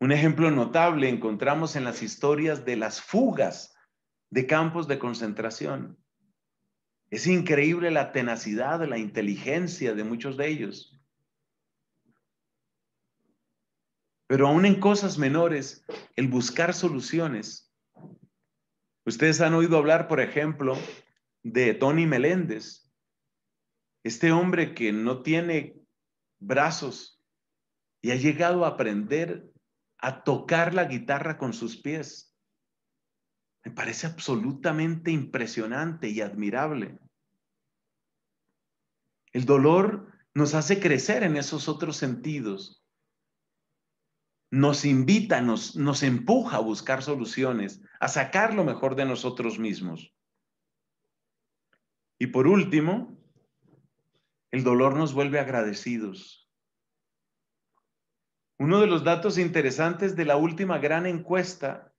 Un 0.00 0.12
ejemplo 0.12 0.50
notable 0.50 1.10
encontramos 1.10 1.76
en 1.76 1.84
las 1.84 2.02
historias 2.02 2.64
de 2.64 2.76
las 2.76 3.02
fugas 3.02 3.76
de 4.30 4.46
campos 4.46 4.88
de 4.88 4.98
concentración. 4.98 5.98
Es 7.14 7.28
increíble 7.28 7.92
la 7.92 8.10
tenacidad, 8.10 8.84
la 8.88 8.98
inteligencia 8.98 9.94
de 9.94 10.02
muchos 10.02 10.36
de 10.36 10.48
ellos. 10.48 11.00
Pero 14.26 14.48
aún 14.48 14.66
en 14.66 14.80
cosas 14.80 15.16
menores, 15.16 15.84
el 16.16 16.26
buscar 16.26 16.74
soluciones. 16.74 17.72
Ustedes 19.06 19.40
han 19.40 19.54
oído 19.54 19.78
hablar, 19.78 20.08
por 20.08 20.18
ejemplo, 20.18 20.76
de 21.44 21.74
Tony 21.74 22.04
Meléndez, 22.04 22.90
este 24.02 24.32
hombre 24.32 24.74
que 24.74 24.90
no 24.90 25.22
tiene 25.22 25.76
brazos 26.40 27.24
y 28.02 28.10
ha 28.10 28.16
llegado 28.16 28.64
a 28.64 28.70
aprender 28.70 29.52
a 29.98 30.24
tocar 30.24 30.74
la 30.74 30.86
guitarra 30.86 31.38
con 31.38 31.52
sus 31.52 31.76
pies. 31.76 32.36
Me 33.64 33.70
parece 33.70 34.08
absolutamente 34.08 35.12
impresionante 35.12 36.08
y 36.08 36.20
admirable. 36.20 36.98
El 39.34 39.44
dolor 39.44 40.10
nos 40.32 40.54
hace 40.54 40.80
crecer 40.80 41.24
en 41.24 41.36
esos 41.36 41.68
otros 41.68 41.96
sentidos. 41.96 42.82
Nos 44.50 44.84
invita, 44.84 45.40
nos, 45.40 45.76
nos 45.76 46.04
empuja 46.04 46.56
a 46.56 46.60
buscar 46.60 47.02
soluciones, 47.02 47.82
a 47.98 48.06
sacar 48.08 48.54
lo 48.54 48.64
mejor 48.64 48.94
de 48.94 49.04
nosotros 49.04 49.58
mismos. 49.58 50.14
Y 52.18 52.28
por 52.28 52.46
último, 52.46 53.18
el 54.52 54.62
dolor 54.62 54.94
nos 54.94 55.12
vuelve 55.12 55.40
agradecidos. 55.40 56.48
Uno 58.56 58.80
de 58.80 58.86
los 58.86 59.02
datos 59.02 59.36
interesantes 59.36 60.14
de 60.14 60.26
la 60.26 60.36
última 60.36 60.78
gran 60.78 61.06
encuesta 61.06 61.92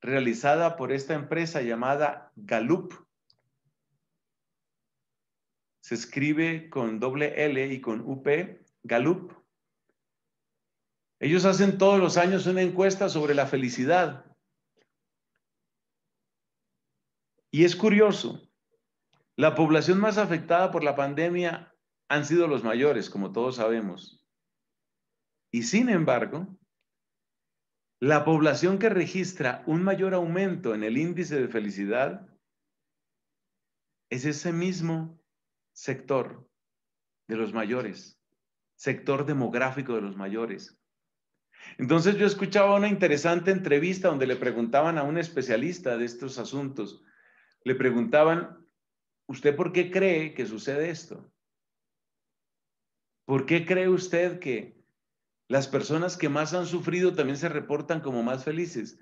realizada 0.00 0.76
por 0.76 0.92
esta 0.92 1.12
empresa 1.12 1.60
llamada 1.60 2.32
Gallup 2.36 2.94
se 5.82 5.96
escribe 5.96 6.70
con 6.70 7.00
doble 7.00 7.44
L 7.44 7.66
y 7.66 7.80
con 7.80 8.00
UP, 8.08 8.26
Gallup. 8.84 9.32
Ellos 11.18 11.44
hacen 11.44 11.76
todos 11.76 11.98
los 11.98 12.16
años 12.16 12.46
una 12.46 12.62
encuesta 12.62 13.08
sobre 13.08 13.34
la 13.34 13.46
felicidad. 13.46 14.24
Y 17.50 17.64
es 17.64 17.74
curioso, 17.74 18.48
la 19.36 19.56
población 19.56 19.98
más 19.98 20.18
afectada 20.18 20.70
por 20.70 20.84
la 20.84 20.94
pandemia 20.94 21.74
han 22.08 22.24
sido 22.24 22.46
los 22.46 22.62
mayores, 22.62 23.10
como 23.10 23.32
todos 23.32 23.56
sabemos. 23.56 24.24
Y 25.50 25.64
sin 25.64 25.88
embargo, 25.88 26.46
la 28.00 28.24
población 28.24 28.78
que 28.78 28.88
registra 28.88 29.64
un 29.66 29.82
mayor 29.82 30.14
aumento 30.14 30.74
en 30.74 30.84
el 30.84 30.96
índice 30.96 31.40
de 31.40 31.48
felicidad 31.48 32.28
es 34.10 34.24
ese 34.24 34.52
mismo 34.52 35.21
sector 35.72 36.48
de 37.28 37.36
los 37.36 37.52
mayores, 37.52 38.20
sector 38.76 39.24
demográfico 39.24 39.94
de 39.94 40.02
los 40.02 40.16
mayores. 40.16 40.78
Entonces 41.78 42.16
yo 42.16 42.26
escuchaba 42.26 42.76
una 42.76 42.88
interesante 42.88 43.50
entrevista 43.50 44.08
donde 44.08 44.26
le 44.26 44.36
preguntaban 44.36 44.98
a 44.98 45.02
un 45.02 45.18
especialista 45.18 45.96
de 45.96 46.04
estos 46.04 46.38
asuntos, 46.38 47.02
le 47.64 47.74
preguntaban, 47.74 48.66
¿usted 49.26 49.54
por 49.54 49.72
qué 49.72 49.90
cree 49.90 50.34
que 50.34 50.46
sucede 50.46 50.90
esto? 50.90 51.32
¿Por 53.24 53.46
qué 53.46 53.64
cree 53.64 53.88
usted 53.88 54.40
que 54.40 54.82
las 55.48 55.68
personas 55.68 56.16
que 56.16 56.28
más 56.28 56.54
han 56.54 56.66
sufrido 56.66 57.14
también 57.14 57.36
se 57.36 57.48
reportan 57.48 58.00
como 58.00 58.22
más 58.22 58.44
felices? 58.44 58.98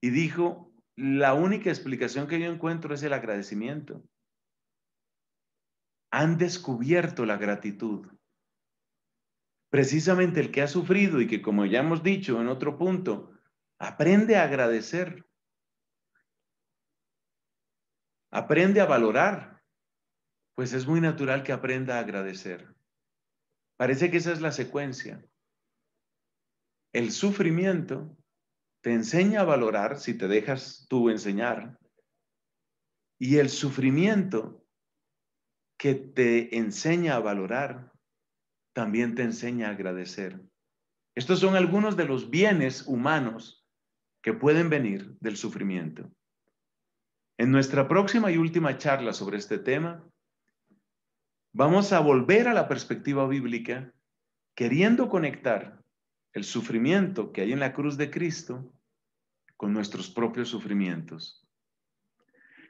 Y 0.00 0.10
dijo, 0.10 0.72
la 0.94 1.32
única 1.32 1.70
explicación 1.70 2.26
que 2.26 2.38
yo 2.38 2.46
encuentro 2.46 2.94
es 2.94 3.02
el 3.02 3.14
agradecimiento. 3.14 4.04
Han 6.12 6.38
descubierto 6.38 7.26
la 7.26 7.36
gratitud. 7.36 8.06
Precisamente 9.70 10.40
el 10.40 10.52
que 10.52 10.62
ha 10.62 10.68
sufrido 10.68 11.20
y 11.20 11.26
que, 11.26 11.40
como 11.40 11.64
ya 11.64 11.80
hemos 11.80 12.02
dicho 12.02 12.40
en 12.40 12.48
otro 12.48 12.76
punto, 12.76 13.32
aprende 13.78 14.36
a 14.36 14.44
agradecer, 14.44 15.26
aprende 18.30 18.80
a 18.80 18.86
valorar, 18.86 19.62
pues 20.54 20.74
es 20.74 20.86
muy 20.86 21.00
natural 21.00 21.42
que 21.42 21.52
aprenda 21.52 21.96
a 21.96 22.00
agradecer. 22.00 22.74
Parece 23.78 24.10
que 24.10 24.18
esa 24.18 24.32
es 24.32 24.40
la 24.40 24.52
secuencia. 24.52 25.24
El 26.92 27.10
sufrimiento 27.10 28.16
te 28.82 28.92
enseña 28.92 29.40
a 29.40 29.44
valorar 29.44 29.98
si 29.98 30.12
te 30.18 30.28
dejas 30.28 30.86
tú 30.88 31.08
enseñar. 31.08 31.78
Y 33.18 33.38
el 33.38 33.48
sufrimiento 33.48 34.61
que 35.82 35.96
te 35.96 36.56
enseña 36.56 37.16
a 37.16 37.18
valorar 37.18 37.92
también 38.72 39.16
te 39.16 39.24
enseña 39.24 39.66
a 39.66 39.70
agradecer. 39.72 40.40
Estos 41.16 41.40
son 41.40 41.56
algunos 41.56 41.96
de 41.96 42.04
los 42.04 42.30
bienes 42.30 42.86
humanos 42.86 43.66
que 44.22 44.32
pueden 44.32 44.70
venir 44.70 45.16
del 45.18 45.36
sufrimiento. 45.36 46.08
En 47.36 47.50
nuestra 47.50 47.88
próxima 47.88 48.30
y 48.30 48.36
última 48.36 48.78
charla 48.78 49.12
sobre 49.12 49.38
este 49.38 49.58
tema, 49.58 50.08
vamos 51.52 51.92
a 51.92 51.98
volver 51.98 52.46
a 52.46 52.54
la 52.54 52.68
perspectiva 52.68 53.26
bíblica, 53.26 53.92
queriendo 54.54 55.08
conectar 55.08 55.82
el 56.32 56.44
sufrimiento 56.44 57.32
que 57.32 57.40
hay 57.40 57.50
en 57.50 57.58
la 57.58 57.72
cruz 57.72 57.96
de 57.96 58.08
Cristo 58.08 58.72
con 59.56 59.72
nuestros 59.72 60.08
propios 60.10 60.48
sufrimientos. 60.48 61.44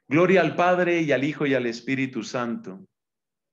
Gloria 0.08 0.40
al 0.40 0.56
Padre 0.56 1.02
y 1.02 1.12
al 1.12 1.24
Hijo 1.24 1.44
y 1.44 1.52
al 1.52 1.66
Espíritu 1.66 2.22
Santo, 2.22 2.88